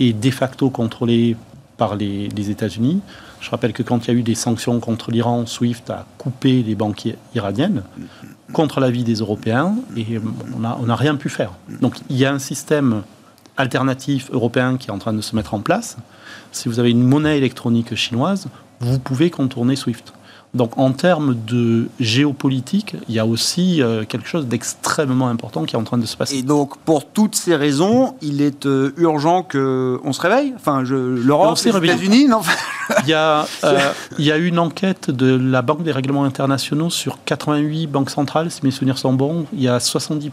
[0.00, 1.36] est de facto contrôlé
[1.80, 3.00] par les, États-Unis.
[3.40, 6.62] Je rappelle que quand il y a eu des sanctions contre l'Iran, SWIFT a coupé
[6.62, 7.84] les banques iraniennes
[8.52, 10.20] contre l'avis des Européens et
[10.54, 11.52] on n'a rien pu faire.
[11.80, 13.02] Donc il y a un système
[13.56, 15.96] alternatif européen qui est en train de se mettre en place.
[16.52, 18.48] Si vous avez une monnaie électronique chinoise,
[18.80, 20.12] vous pouvez contourner SWIFT.
[20.52, 25.76] Donc en termes de géopolitique, il y a aussi euh, quelque chose d'extrêmement important qui
[25.76, 26.38] est en train de se passer.
[26.38, 31.56] Et donc pour toutes ces raisons, il est euh, urgent qu'on se réveille Enfin, l'Europe,
[31.64, 32.40] les États-Unis, non
[33.04, 36.90] il y, a, euh, il y a une enquête de la Banque des règlements internationaux
[36.90, 39.46] sur 88 banques centrales, si mes souvenirs sont bons.
[39.52, 40.32] Il y a 70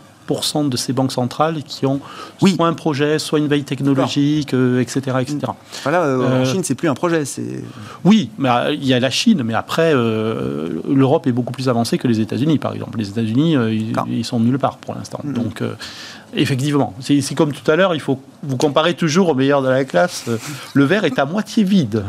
[0.70, 2.00] de ces banques centrales qui ont
[2.40, 5.40] soit un projet, soit une veille technologique, etc., euh, etc.
[5.84, 7.26] Voilà, euh, en euh, Chine, c'est plus un projet.
[7.26, 7.64] C'est...
[8.04, 12.08] Oui, mais il y a la Chine, mais après, l'Europe est beaucoup plus avancée que
[12.08, 12.98] les États-Unis, par exemple.
[12.98, 13.56] Les États-Unis,
[14.10, 15.20] ils, sont nulle part pour l'instant.
[15.24, 15.34] Mm.
[15.34, 15.64] Donc,
[16.36, 16.94] Effectivement.
[17.00, 20.26] C'est comme tout à l'heure, il faut vous comparer toujours au meilleur de la classe.
[20.74, 22.04] Le verre est à moitié vide.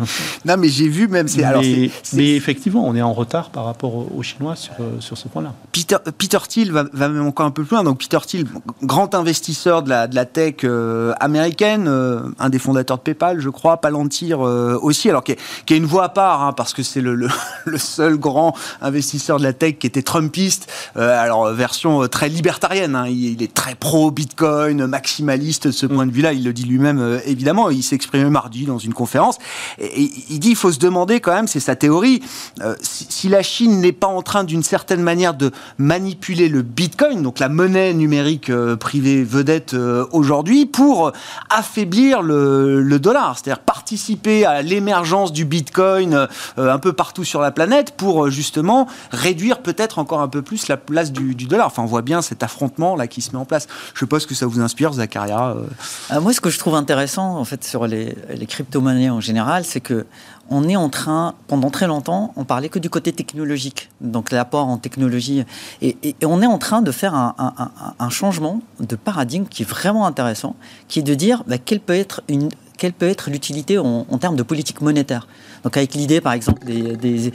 [0.45, 1.27] Non, mais j'ai vu même.
[1.37, 5.55] Mais, mais, effectivement, on est en retard par rapport aux Chinois sur, sur ce point-là.
[5.73, 7.85] Peter, Peter Thiel va, va, même encore un peu plus loin.
[7.85, 8.47] Donc, Peter Thiel,
[8.83, 13.41] grand investisseur de la, de la tech euh, américaine, euh, un des fondateurs de PayPal,
[13.41, 16.83] je crois, Palantir euh, aussi, alors qui est, une voix à part, hein, parce que
[16.83, 17.29] c'est le, le,
[17.65, 20.71] le, seul grand investisseur de la tech qui était Trumpiste.
[20.97, 22.97] alors, version très libertarienne.
[22.97, 23.07] Hein.
[23.09, 26.33] il, il est très pro Bitcoin, maximaliste de ce point de vue-là.
[26.33, 27.71] Il le dit lui-même, euh, évidemment.
[27.71, 29.39] Il s'est exprimé mardi dans une conférence.
[29.79, 32.23] Et, il dit, il faut se demander quand même, c'est sa théorie,
[32.63, 37.23] euh, si, la Chine n'est pas en train d'une certaine manière de manipuler le Bitcoin,
[37.23, 39.75] donc la monnaie numérique euh, privée vedette
[40.13, 41.13] aujourd'hui, pour
[41.51, 47.93] affaiblir le, dollar, c'est-à-dire participer à l'émergence du Bitcoin un peu partout sur la planète
[47.97, 51.67] pour justement réduire peut-être encore un peu plus la place du, du dollar.
[51.67, 53.67] Enfin, on voit bien cet affrontement là qui se met en place.
[53.99, 55.49] Je sais pas ce que ça vous inspire, Zakaria.
[55.49, 55.65] Euh.
[56.13, 58.15] Euh, moi, ce que je trouve intéressant, en fait, sur les,
[58.47, 60.07] crypto-monnaies en général, c'est que
[60.51, 64.69] on est en train, pendant très longtemps, on parlait que du côté technologique, donc l'apport
[64.69, 65.45] en technologie,
[65.83, 70.55] et, on est en train de faire un, changement de paradigme qui est vraiment intéressant,
[70.87, 74.37] qui est de dire bah, quelle peut être une quelle peut être l'utilité en, termes
[74.37, 75.27] de politique monétaire.
[75.65, 77.33] Donc avec l'idée, par exemple, de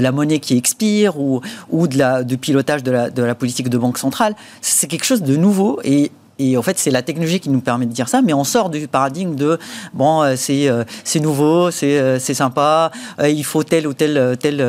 [0.00, 1.40] la monnaie qui expire ou,
[1.72, 5.80] de pilotage de la, de la politique de banque centrale, c'est quelque chose de nouveau
[5.84, 8.44] et et en fait, c'est la technologie qui nous permet de dire ça, mais on
[8.44, 9.58] sort du paradigme de
[9.92, 12.90] bon, euh, c'est euh, c'est nouveau, c'est euh, c'est sympa,
[13.22, 14.62] il faut tel ou tel tel,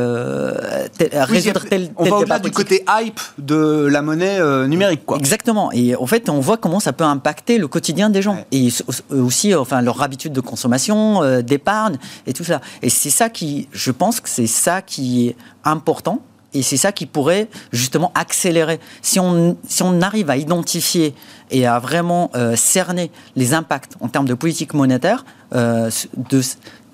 [1.14, 5.18] résoudre tel, On va au-delà du côté hype de la monnaie numérique, quoi.
[5.18, 5.72] Exactement.
[5.72, 8.70] Et en fait, on voit comment ça peut impacter le quotidien des gens et
[9.10, 11.98] aussi, enfin, leur habitude de consommation, d'épargne
[12.28, 12.62] et tout ça.
[12.82, 16.22] Et c'est ça qui, je pense que c'est ça qui est important
[16.56, 18.80] et c'est ça qui pourrait justement accélérer.
[19.02, 19.56] Si on,
[20.02, 21.14] arrive à identifier
[21.52, 25.90] et à vraiment euh, cerner les impacts en termes de politique monétaire euh,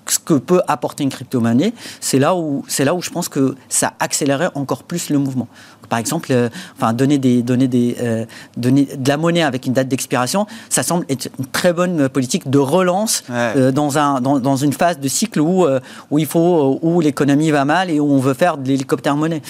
[0.06, 3.54] ce que peut apporter une crypto-monnaie, c'est là où c'est là où je pense que
[3.68, 5.48] ça accélérerait encore plus le mouvement.
[5.88, 8.26] Par exemple, euh, enfin donner des donner des
[8.56, 12.48] donner de la monnaie avec une date d'expiration, ça semble être une très bonne politique
[12.48, 15.66] de relance dans un dans, dans, une phase de cycle où
[16.10, 19.42] où il faut où l'économie va mal et où on veut faire de l'hélicoptère monnaie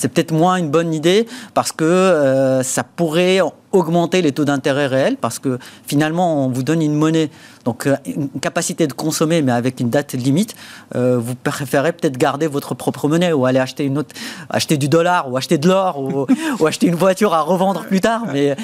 [0.00, 3.40] c'est peut-être moins une bonne idée parce que euh, ça pourrait
[3.72, 7.30] augmenter les taux d'intérêt réels parce que finalement on vous donne une monnaie,
[7.66, 10.56] donc euh, une capacité de consommer mais avec une date limite,
[10.94, 14.14] euh, vous préférez peut-être garder votre propre monnaie ou aller acheter une autre,
[14.48, 16.26] acheter du dollar ou acheter de l'or ou,
[16.58, 18.22] ou, acheter une voiture à revendre plus tard.
[18.32, 18.56] Mais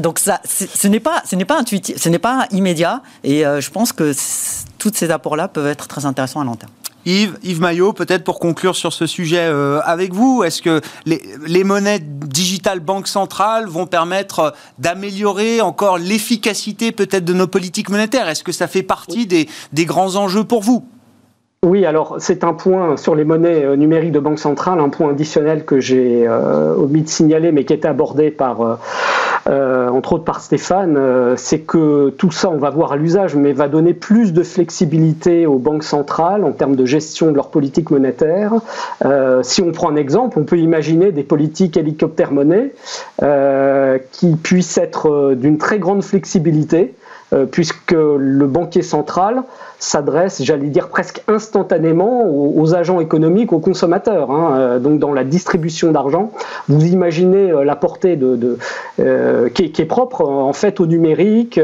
[0.00, 3.70] donc ça, ce n'est pas, ce n'est pas intuitif, ce n'est pas immédiat et je
[3.70, 4.12] pense que
[4.78, 6.72] tous ces apports-là peuvent être très intéressants à long terme.
[7.06, 11.64] Yves, Yves Maillot, peut-être pour conclure sur ce sujet euh, avec vous, est-ce que les,
[11.64, 18.28] monnaies digitales banques centrales vont permettre d'améliorer encore l'efficacité peut-être de nos politiques monétaires?
[18.28, 19.46] Est-ce que ça fait partie des,
[19.86, 20.86] grands enjeux pour vous?
[21.66, 25.10] Oui, alors c'est un point sur les monnaies euh, numériques de banque centrale, un point
[25.10, 28.78] additionnel que j'ai euh, omis de signaler, mais qui était abordé par
[29.46, 30.98] entre autres par Stéphane,
[31.36, 35.44] c'est que tout ça, on va voir à l'usage, mais va donner plus de flexibilité
[35.46, 38.52] aux banques centrales en termes de gestion de leur politique monétaire.
[39.42, 42.72] si on prend un exemple, on peut imaginer des politiques hélicoptère-monnaie
[44.12, 46.94] qui puissent être d'une très grande flexibilité
[47.50, 49.44] puisque le banquier central
[49.80, 54.30] s'adresse, j'allais dire presque instantanément aux, agents économiques, aux consommateurs.
[54.30, 54.54] Hein.
[54.56, 56.30] Euh, donc dans la distribution d'argent,
[56.68, 58.58] vous imaginez euh, la portée de,
[59.00, 61.58] euh, qui, est, propre en fait au numérique,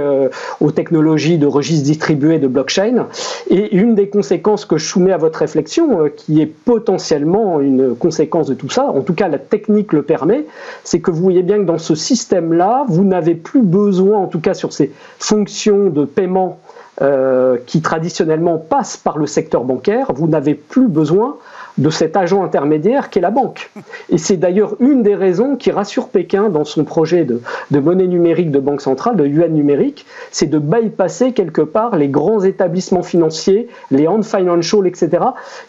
[0.60, 3.06] aux technologies de registres distribués de blockchain.
[3.50, 8.48] Et une des conséquences que je soumets à votre réflexion, qui est potentiellement une conséquence
[8.48, 10.46] de tout ça, en tout cas la technique le permet,
[10.82, 14.40] c'est que vous voyez bien que dans ce système-là, vous n'avez plus besoin, en tout
[14.40, 16.60] cas sur ces fonctions de paiement
[17.02, 21.36] euh, qui traditionnellement passent par le secteur bancaire, vous n'avez plus besoin
[21.78, 23.70] de cet agent intermédiaire qu'est la banque.
[24.08, 27.40] Et c'est d'ailleurs une des raisons qui rassure Pékin dans son projet de,
[27.78, 32.42] monnaie numérique de banque centrale, de yuan numérique, c'est de bypasser quelque part les grands
[32.42, 35.24] établissements financiers, les hand financial, etc.,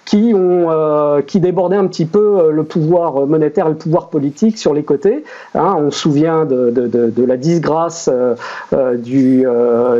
[0.06, 4.58] qui ont euh, qui débordaient un petit peu euh, le pouvoir monétaire le pouvoir politique
[4.58, 5.24] sur les côtés.
[5.56, 9.46] Hein, on se souvient de, de, la disgrâce euh, du,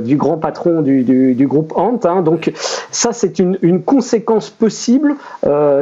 [0.04, 2.00] du grand patron du, du, groupe Ant.
[2.06, 2.22] Hein.
[2.22, 2.52] Donc
[2.92, 5.16] ça, c'est une, une, conséquence possible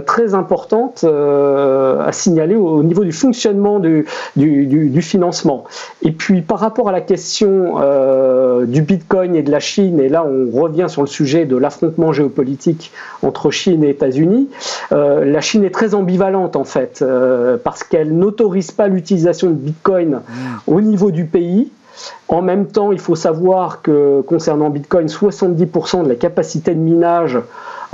[0.05, 4.05] très importante euh, à signaler au, niveau du fonctionnement du,
[4.35, 5.65] du, financement.
[6.01, 10.09] Et puis par rapport à la question euh, du Bitcoin et de la Chine, et
[10.09, 12.91] là on revient sur le sujet de l'affrontement géopolitique
[13.21, 14.49] entre Chine et États-Unis,
[14.91, 17.03] euh, la Chine est très ambivalente en fait,
[17.63, 20.21] parce qu'elle n'autorise pas l'utilisation de Bitcoin mmh.
[20.67, 21.69] au niveau du pays.
[22.27, 27.39] En même temps, il faut savoir que concernant Bitcoin, 70% de la capacité de minage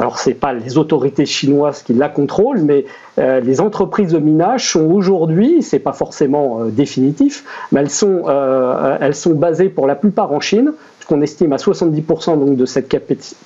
[0.02, 2.86] alors ce n'est pas les autorités chinoises qui la contrôlent, mais
[3.20, 9.14] euh, les entreprises de minage sont aujourd'hui, c'est pas forcément euh, définitif, mais euh, elles
[9.14, 10.74] sont basées pour la plupart en Chine,
[11.06, 12.88] qu'on estime à 70% donc de cette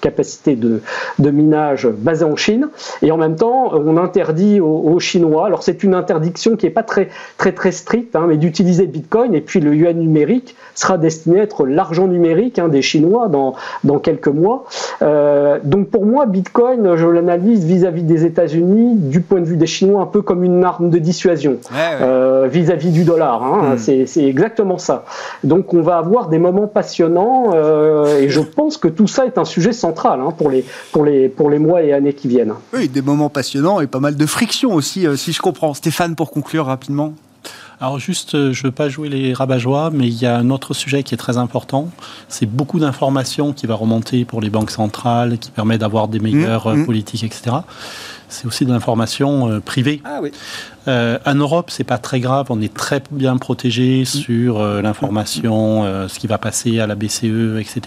[0.01, 0.82] capacité de,
[1.20, 2.70] minage basée en Chine.
[3.01, 6.84] Et en même temps, on interdit aux, Chinois, alors c'est une interdiction qui n'est pas
[6.84, 9.34] très, très, très stricte, hein, mais d'utiliser Bitcoin.
[9.34, 13.56] Et puis le yuan numérique sera destiné à être l'argent numérique hein, des Chinois dans,
[13.84, 14.66] dans quelques mois.
[15.01, 19.68] Euh, donc pour moi, Bitcoin, je l'analyse vis-à-vis des États-Unis, du point de vue des
[19.68, 21.58] Chinois, un peu comme une arme de dissuasion
[22.01, 23.43] euh, vis-à-vis du dollar.
[23.43, 23.76] Hein.
[23.76, 24.06] Hmm.
[24.06, 25.06] C'est exactement ça.
[25.43, 29.38] Donc on va avoir des moments passionnants euh, et je pense que tout ça est
[29.38, 32.53] un sujet central hein, pour, les, pour, les, pour les mois et années qui viennent.
[32.74, 35.74] Oui, des moments passionnants et pas mal de friction aussi, euh, si je comprends.
[35.74, 37.14] Stéphane, pour conclure rapidement.
[37.82, 39.58] Alors juste, euh, je ne veux pas jouer les rabat
[39.91, 41.89] mais il y a un autre sujet qui est très important.
[42.30, 46.70] C'est beaucoup d'informations qui va remonter pour les banques centrales, qui permet d'avoir des meilleures
[46.70, 46.86] mmh, mmh.
[46.86, 47.58] politiques, etc
[48.36, 50.01] c'est aussi de l'information euh, privée.
[50.03, 50.32] Ah oui.
[50.88, 54.05] Euh, en Europe, c'est pas très grave, on est très bien protégé mm.
[54.05, 57.81] sur euh, l'information, ce qui va passer à la BCE, etc.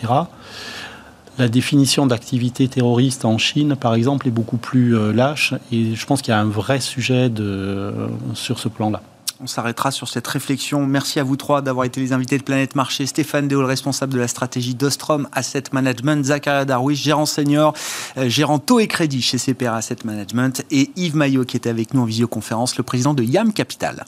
[1.38, 6.20] La définition d'activité terroriste en Chine, par exemple, est beaucoup plus lâche et je pense
[6.20, 7.92] qu'il y a un vrai sujet de,
[8.34, 9.03] sur ce plan-là.
[9.41, 10.84] On s'arrêtera sur cette réflexion.
[10.84, 13.07] Merci à vous trois d'avoir été les invités de Planète Marché.
[13.07, 16.24] Stéphane Déol, responsable de la stratégie d'Ostrom Asset Management.
[16.24, 17.72] Zachary Darwish, gérant senior,
[18.16, 20.64] euh, gérant taux et crédit chez CPR Asset Management.
[20.72, 24.05] Et Yves Maillot, qui était avec nous en visioconférence, le président de YAM Capital.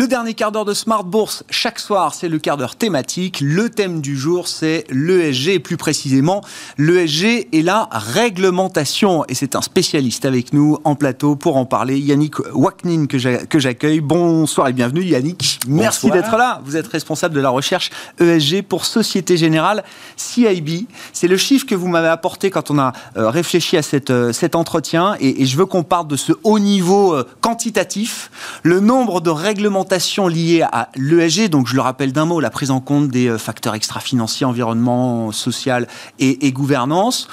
[0.00, 3.42] Le dernier quart d'heure de Smart Bourse, chaque soir, c'est le quart d'heure thématique.
[3.42, 6.40] Le thème du jour, c'est l'ESG, plus précisément
[6.78, 9.26] l'ESG et la réglementation.
[9.28, 14.00] Et c'est un spécialiste avec nous en plateau pour en parler, Yannick Waknin, que j'accueille.
[14.00, 15.60] Bonsoir et bienvenue, Yannick.
[15.68, 16.62] Merci d'être là.
[16.64, 17.90] Vous êtes responsable de la recherche
[18.20, 19.84] ESG pour Société Générale
[20.16, 20.86] CIB.
[21.12, 24.32] C'est le chiffre que vous m'avez apporté quand on a euh, réfléchi à cette, euh,
[24.32, 25.16] cet entretien.
[25.20, 28.30] Et, je veux qu'on parle de ce haut niveau euh, quantitatif,
[28.62, 29.89] le nombre de réglementations
[30.28, 33.38] liée à l'ESG, donc je le rappelle d'un mot, la prise en compte des euh,
[33.38, 35.88] facteurs extra-financiers, environnement, social
[36.18, 37.28] et, gouvernance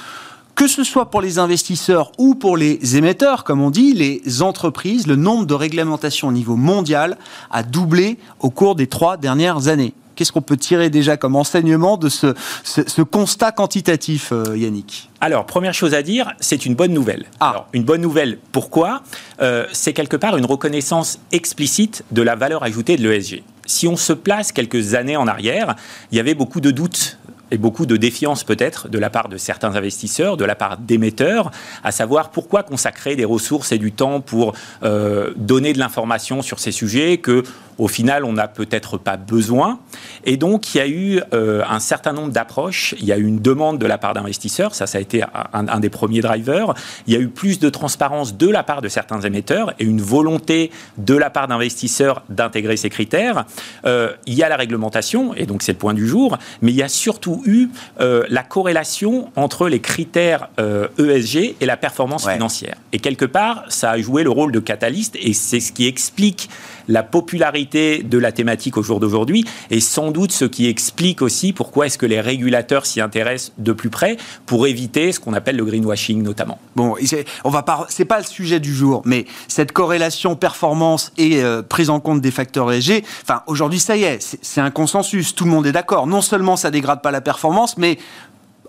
[0.55, 5.05] que ce soit pour les investisseurs ou pour les émetteurs, comme on dit, les entreprises,
[5.05, 7.19] le nombre de réglementations au niveau mondial
[7.51, 9.93] a doublé au cours des trois dernières années.
[10.17, 15.73] Qu'est-ce qu'on peut tirer déjà comme enseignement de ce, constat quantitatif, euh, Yannick alors, première
[15.73, 17.25] chose à dire, c'est une bonne nouvelle.
[17.39, 17.49] Ah.
[17.49, 19.01] Alors, une bonne nouvelle, pourquoi
[19.41, 23.41] euh, C'est quelque part une reconnaissance explicite de la valeur ajoutée de l'ESG.
[23.65, 25.75] Si on se place quelques années en arrière,
[26.11, 27.17] il y avait beaucoup de doutes
[27.51, 31.51] et beaucoup de défiance peut-être de la part de certains investisseurs, de la part d'émetteurs,
[31.83, 36.59] à savoir pourquoi consacrer des ressources et du temps pour euh, donner de l'information sur
[36.59, 37.43] ces sujets que
[37.77, 39.79] au final, on n'a peut-être pas besoin.
[40.25, 42.95] Et donc, il y a eu euh, un certain nombre d'approches.
[42.99, 44.73] Il y a eu une demande de la part d'investisseurs.
[44.73, 45.23] Ça, ça a été
[45.53, 46.73] un, des premiers drivers.
[47.05, 50.01] Il y a eu plus de transparence de la part de certains émetteurs et une
[50.01, 53.45] volonté de la part d'investisseurs d'intégrer ces critères.
[53.85, 56.77] Euh, il y a la réglementation, et donc c'est le point du jour, mais il
[56.77, 57.69] y a surtout eu
[57.99, 62.75] euh, la corrélation entre les critères ESG e et la performance financière.
[62.93, 66.49] Et quelque part, ça a joué le rôle de catalyste, et c'est ce qui explique
[66.87, 71.53] la popularité de la thématique au jour d'aujourd'hui et sans doute ce qui explique aussi
[71.53, 75.57] pourquoi est-ce que les régulateurs s'y intéressent de plus près pour éviter ce qu'on appelle
[75.57, 76.59] le greenwashing notamment.
[76.75, 76.95] Bon,
[77.43, 81.61] on va pas, c'est pas le sujet du jour, mais cette corrélation performance et euh,
[81.61, 85.45] prise en compte des facteurs ESG, enfin aujourd'hui ça y est, c'est un consensus, tout
[85.45, 86.07] le monde est d'accord.
[86.07, 87.97] Non seulement ça dégrade pas la performance, mais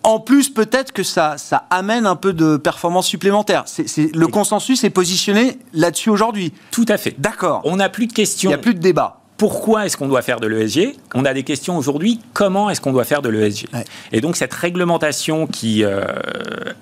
[0.03, 3.65] en plus, peut-être que ça, ça amène un peu de performance supplémentaire.
[3.67, 6.53] C'est, le consensus est positionné là-dessus aujourd'hui.
[6.71, 7.15] Tout à fait.
[7.19, 7.63] D'accord.
[7.65, 8.51] On n'a plus de questions.
[8.51, 9.21] Il n'y a plus de débat.
[9.37, 12.21] Pourquoi est-ce qu'on doit faire de l'ESG On a des questions aujourd'hui.
[12.33, 13.67] Comment est-ce qu'on doit faire de l'ESG
[14.11, 16.05] Et donc cette réglementation qui euh,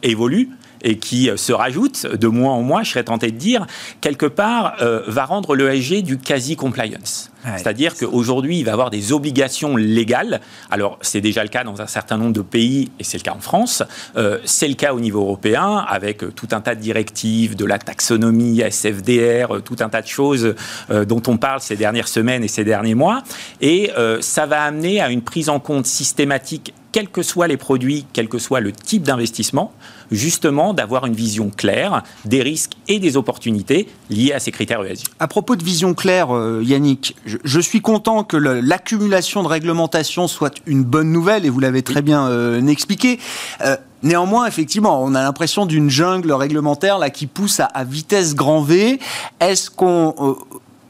[0.03, 0.51] évolue,
[0.83, 3.67] et qui euh, se rajoute de mois en mois, je serais tenté de dire,
[4.01, 7.31] quelque part, euh, va rendre l'ESG du quasi-compliance.
[7.57, 10.41] C'est-à-dire qu'aujourd'hui, il va y avoir des obligations légales.
[10.71, 13.35] Alors, c'est déjà le cas dans un certain nombre de pays, et c'est le cas
[13.35, 13.83] en France.
[14.17, 17.79] Euh, c'est le cas au niveau européen, avec tout un tas de directives, de la
[17.79, 20.55] taxonomie, SFDR, tout un tas de choses
[20.89, 23.23] dont on parle ces dernières semaines et ces derniers mois.
[23.61, 23.91] Et
[24.21, 28.27] ça va amener à une prise en compte systématique quels que soient les produits, quel
[28.27, 29.71] que soit le type d'investissement,
[30.11, 35.05] justement d'avoir une vision claire des risques et des opportunités liés à ces critères ESG.
[35.19, 37.15] À propos de vision claire, euh, Yannick,
[37.45, 42.03] je, suis content que l'accumulation de réglementation soit une bonne nouvelle, et vous l'avez très
[42.03, 43.19] bien euh, expliqué.
[43.63, 48.35] Euh, néanmoins, effectivement, on a l'impression d'une jungle réglementaire là qui pousse à, à vitesse
[48.35, 48.99] grand V.
[49.41, 50.37] Est-ce qu'on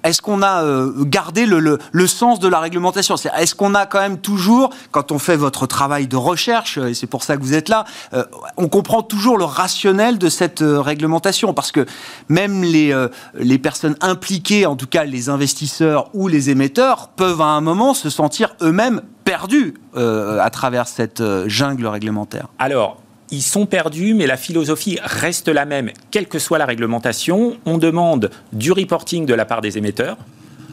[0.08, 3.16] est-ce qu'on a euh, gardé le, sens de la réglementation?
[3.16, 7.06] Est-ce qu'on a quand même toujours, quand on fait votre travail de recherche, et c'est
[7.06, 7.84] pour ça que vous êtes là,
[8.14, 8.24] euh,
[8.56, 11.54] on comprend toujours le rationnel de cette euh, réglementation?
[11.54, 11.86] Parce que
[12.28, 12.94] même les,
[13.34, 17.94] les personnes impliquées, en tout cas les investisseurs ou les émetteurs, peuvent à un moment
[17.94, 22.48] se sentir eux-mêmes perdus à travers cette jungle réglementaire.
[22.58, 22.98] Alors,
[23.30, 27.56] ils sont perdus, mais la philosophie reste la même, quelle que soit la réglementation.
[27.66, 30.16] On demande du reporting de la part des émetteurs,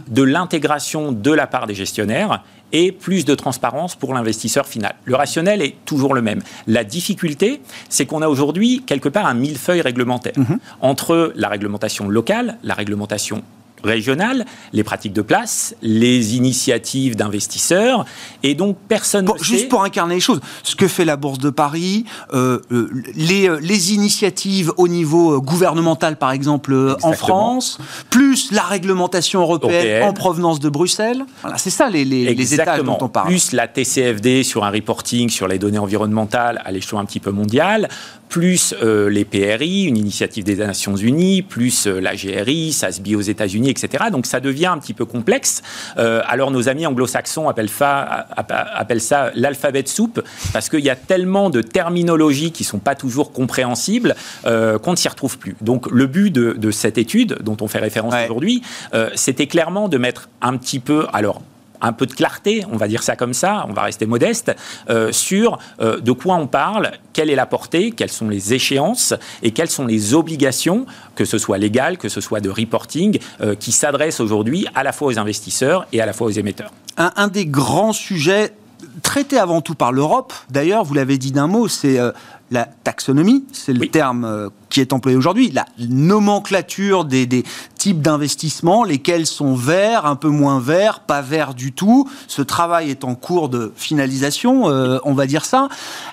[0.07, 4.95] de l'intégration de la part des gestionnaires et plus de transparence pour l'investisseur final.
[5.05, 6.41] Le rationnel est toujours le même.
[6.67, 10.59] La difficulté, c'est qu'on a aujourd'hui quelque part un millefeuille réglementaire mhm.
[10.81, 13.43] entre la réglementation locale, la réglementation
[13.83, 18.05] régionales, les pratiques de place, les initiatives d'investisseurs,
[18.43, 19.29] et donc personne.
[19.41, 23.49] juste pour incarner les choses, ce que fait la Bourse de Paris, euh, euh, les,
[23.49, 27.77] euh, les, initiatives au niveau gouvernemental, par exemple en France,
[28.09, 31.25] plus la réglementation européenne, en provenance de Bruxelles.
[31.41, 33.27] Voilà, c'est ça les, les, les états dont on parle.
[33.27, 37.31] Plus la TCFD sur un reporting sur les données environnementales à l'échelon un petit peu
[37.31, 37.89] mondial,
[38.33, 44.05] plus les PRI, une initiative des Nations Unies, plus la GRI, SASB aux États-Unis, etc.
[44.11, 45.61] Donc ça devient un petit peu complexe.
[45.97, 50.21] Euh, alors nos amis anglo-saxons appellent, ça l'alphabet de soupe,
[50.51, 54.15] parce qu'il y a tellement de terminologies qui ne sont pas toujours compréhensibles
[54.45, 55.55] euh, qu'on ne s'y retrouve plus.
[55.61, 58.63] Donc le but de, cette étude dont on fait référence aujourd'hui,
[58.93, 61.41] euh, c'était clairement de mettre un petit peu, alors
[61.83, 64.55] un peu de clarté, on va dire ça comme ça, on va rester modeste,
[64.89, 69.13] euh, sur euh, de quoi on parle, quelle est la portée, quelles sont les échéances
[69.43, 73.53] et quelles sont les obligations, que ce soit légales, que ce soit de reporting, euh,
[73.55, 76.71] qui s'adressent aujourd'hui à la fois aux investisseurs et à la fois aux émetteurs.
[76.97, 78.53] Un, des grands sujets
[79.01, 81.99] traités avant tout par l'Europe, d'ailleurs, vous l'avez dit d'un mot, c'est
[82.53, 87.43] la taxonomie, c'est le terme euh, qui est employé aujourd'hui, la nomenclature des,
[87.77, 92.09] types d'investissements, lesquels sont verts, un peu moins verts, pas verts du tout.
[92.27, 95.67] Ce travail est en cours de finalisation, euh, on va dire ça.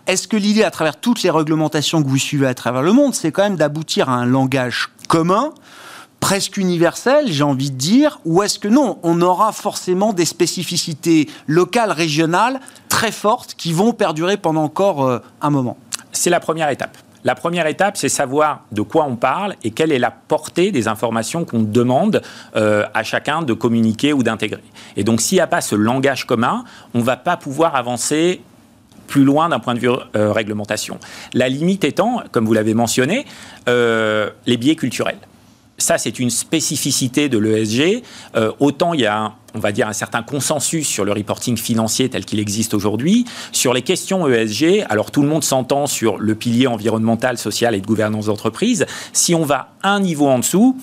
[0.06, 3.14] Est-ce que l'idée, à travers toutes les réglementations que vous suivez à travers le monde,
[3.14, 5.52] c'est quand même d'aboutir à un langage commun
[6.20, 11.28] presque universel, j'ai envie de dire, ou est-ce que non, on aura forcément des spécificités
[11.46, 15.78] locales, régionales très fortes qui vont perdurer pendant encore euh, un moment?
[16.20, 16.98] C'est la première étape.
[17.24, 20.86] La première étape, c'est savoir de quoi on parle et quelle est la portée des
[20.86, 22.20] informations qu'on demande
[22.56, 24.62] euh, à chacun de communiquer ou d'intégrer.
[24.96, 26.64] Et donc, s'il n'y a pas ce langage commun,
[26.94, 28.42] on ne va pas pouvoir avancer
[29.06, 30.98] plus loin d'un point de vue euh, réglementation.
[31.32, 33.24] La limite étant, comme vous l'avez mentionné,
[33.68, 35.18] euh, les biais culturels
[35.82, 38.02] ça, c'est une spécificité de l'ESG.
[38.36, 42.08] Euh, autant il y a, on va dire, un certain consensus sur le reporting financier
[42.08, 43.24] tel qu'il existe aujourd'hui.
[43.52, 47.80] Sur les questions ESG, alors tout le monde s'entend sur le pilier environnemental, social et
[47.80, 48.86] de gouvernance d'entreprise.
[49.12, 50.76] Si on va un niveau en dessous,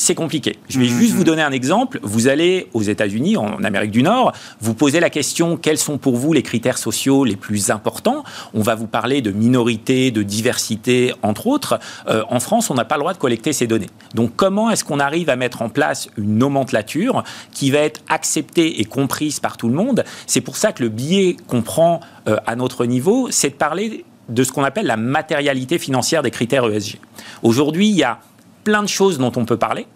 [0.00, 0.56] c'est compliqué.
[0.68, 1.98] Je vais juste vous donner un exemple.
[2.02, 6.16] Vous allez aux États-Unis, en Amérique du Nord, vous posez la question quels sont pour
[6.16, 8.22] vous les critères sociaux les plus importants?
[8.54, 11.80] On va vous parler de minorité, de diversité, entre autres.
[12.08, 13.90] Euh, en France, on n'a pas le droit de collecter ces données.
[14.14, 18.80] Donc, comment est-ce qu'on arrive à mettre en place une nomenclature qui va être acceptée
[18.80, 20.04] et comprise par tout le monde?
[20.28, 24.04] C'est pour ça que le biais qu'on prend euh, à notre niveau, c'est de parler
[24.28, 27.00] de ce qu'on appelle la matérialité financière des critères ESG.
[27.42, 28.20] Aujourd'hui, il y a
[28.68, 29.86] plein de choses dont on peut parler.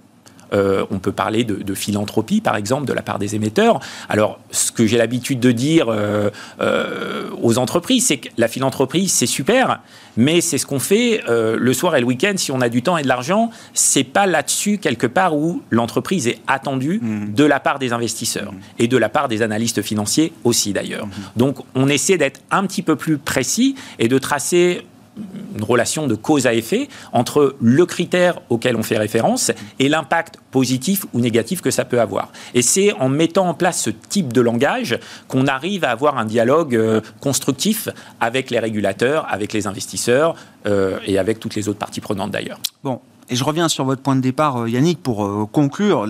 [0.54, 3.80] Euh, on peut parler de, philanthropie, par exemple, de la part des émetteurs.
[4.08, 9.08] Alors, ce que j'ai l'habitude de dire euh, euh, aux entreprises, c'est que la philanthropie,
[9.08, 9.80] c'est super,
[10.16, 12.96] mais c'est ce qu'on fait le soir et le week-end si on a du temps
[12.96, 13.50] et de l'argent.
[13.74, 17.34] C'est pas là-dessus quelque part où l'entreprise est attendue mmh.
[17.34, 18.58] de la part des investisseurs mmh.
[18.78, 21.06] et de la part des analystes financiers aussi d'ailleurs.
[21.06, 21.10] Mmh.
[21.36, 24.82] Donc, on essaie d'être un petit peu plus précis et de tracer
[25.16, 30.38] une relation de cause à effet entre le critère auquel on fait référence et l'impact
[30.50, 32.32] positif ou négatif que ça peut avoir.
[32.54, 34.98] Et c'est en mettant en place ce type de langage
[35.28, 37.88] qu'on arrive à avoir un dialogue euh, constructif
[38.20, 40.34] avec les régulateurs, avec les investisseurs
[40.66, 42.58] euh, et avec toutes les autres parties prenantes d'ailleurs.
[42.82, 46.06] Bon, et je reviens sur votre point de départ, euh, Yannick, pour conclure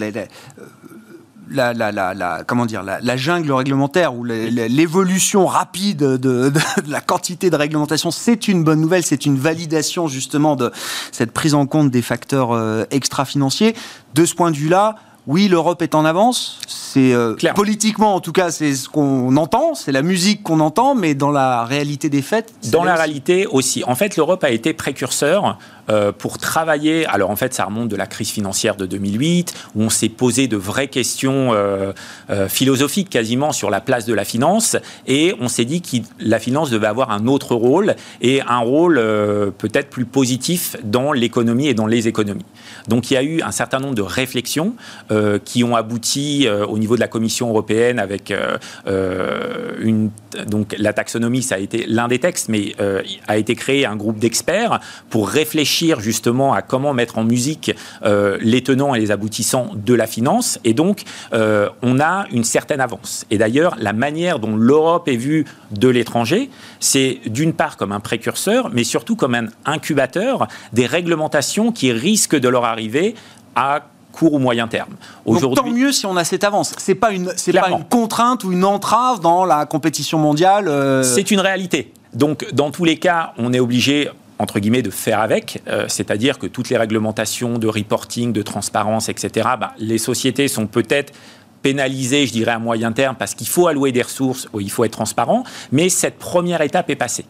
[1.50, 6.52] la, la, la, comment dire, la, jungle réglementaire ou l'évolution rapide de,
[6.88, 10.70] la quantité de réglementation, c'est une bonne nouvelle, c'est une validation justement de
[11.10, 13.74] cette prise en compte des facteurs euh, extra-financiers.
[14.14, 14.96] De ce point de vue-là,
[15.26, 16.58] oui, l'Europe est en avance.
[16.66, 20.94] C'est euh, politiquement, en tout cas, c'est ce qu'on entend, c'est la musique qu'on entend,
[20.94, 22.52] mais dans la réalité des faits.
[22.70, 23.84] Dans la réalité aussi.
[23.86, 25.58] En fait, l'Europe a été précurseur
[25.90, 27.06] euh, pour travailler.
[27.06, 30.46] Alors en fait, ça remonte de la crise financière de 2008, où on s'est posé
[30.46, 31.92] de vraies questions euh,
[32.30, 34.76] euh, philosophiques quasiment sur la place de la finance,
[35.08, 38.94] et on s'est dit que la finance devait avoir un autre rôle et un rôle
[39.58, 42.46] peut-être plus positif dans l'économie et dans les économies.
[42.88, 44.74] Donc il y a eu un certain nombre de réflexions
[45.44, 48.32] qui ont abouti au niveau de la Commission européenne avec
[49.80, 50.10] une
[50.46, 52.74] donc la taxonomie, ça a été l'un des textes, mais
[53.26, 54.80] a été créé un groupe d'experts
[55.10, 57.74] pour réfléchir justement à comment mettre en musique
[58.04, 60.58] euh, les tenants et les aboutissants de la finance.
[60.64, 61.02] Et donc,
[61.32, 63.24] euh, on a une certaine avance.
[63.30, 68.00] Et d'ailleurs, la manière dont l'Europe est vue de l'étranger, c'est d'une part comme un
[68.00, 73.14] précurseur, mais surtout comme un incubateur des réglementations qui risquent de leur arriver
[73.54, 74.94] à court ou moyen terme.
[75.26, 76.74] Donc, tant mieux si on a cette avance.
[76.78, 80.68] C'est pas une, c'est pas une contrainte ou une entrave dans la compétition mondiale.
[80.68, 81.02] Euh.
[81.02, 81.92] C'est une réalité.
[82.14, 86.38] Donc, dans tous les cas, on est obligé, entre guillemets, de faire avec, euh, c'est-à-dire
[86.38, 91.12] que toutes les réglementations de reporting, de transparence, etc., bah, les sociétés sont peut-être
[91.62, 94.92] pénalisées, je dirais, à moyen terme, parce qu'il faut allouer des ressources, il faut être
[94.92, 97.24] transparent, mais cette première étape est passée.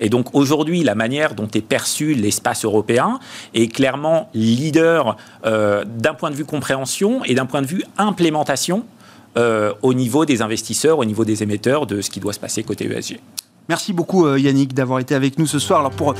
[0.00, 3.18] Et donc aujourd'hui, la manière dont est perçu l'espace européen
[3.54, 8.84] est clairement leader euh, d'un point de vue compréhension et d'un point de vue implémentation
[9.36, 12.62] euh, au niveau des investisseurs, au niveau des émetteurs de ce qui doit se passer
[12.62, 13.20] côté ESG.
[13.68, 15.80] Merci beaucoup Yannick d'avoir été avec nous ce soir.
[15.80, 16.14] Alors pour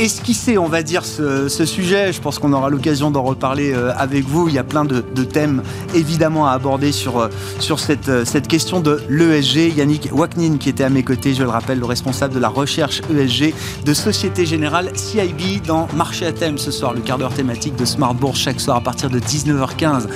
[0.00, 2.12] esquisser, on va dire, ce, sujet.
[2.12, 4.48] Je pense qu'on aura l'occasion d'en reparler euh, avec vous.
[4.48, 5.62] Il y a plein de, thèmes
[5.94, 7.28] évidemment à aborder sur, euh,
[8.08, 9.76] euh, cette question de l'ESG.
[9.76, 13.02] Yannick Waknin, qui était à mes côtés, je le rappelle, le responsable de la recherche
[13.14, 17.76] ESG de Société Générale CIB dans Marché à thème ce soir, le quart d'heure thématique
[17.76, 20.06] de Smart Bourse chaque soir à partir de 19h15.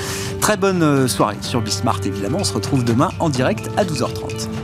[0.40, 2.38] Très bonne soirée sur Bismart, évidemment.
[2.40, 4.63] On se retrouve demain en direct à 12h30.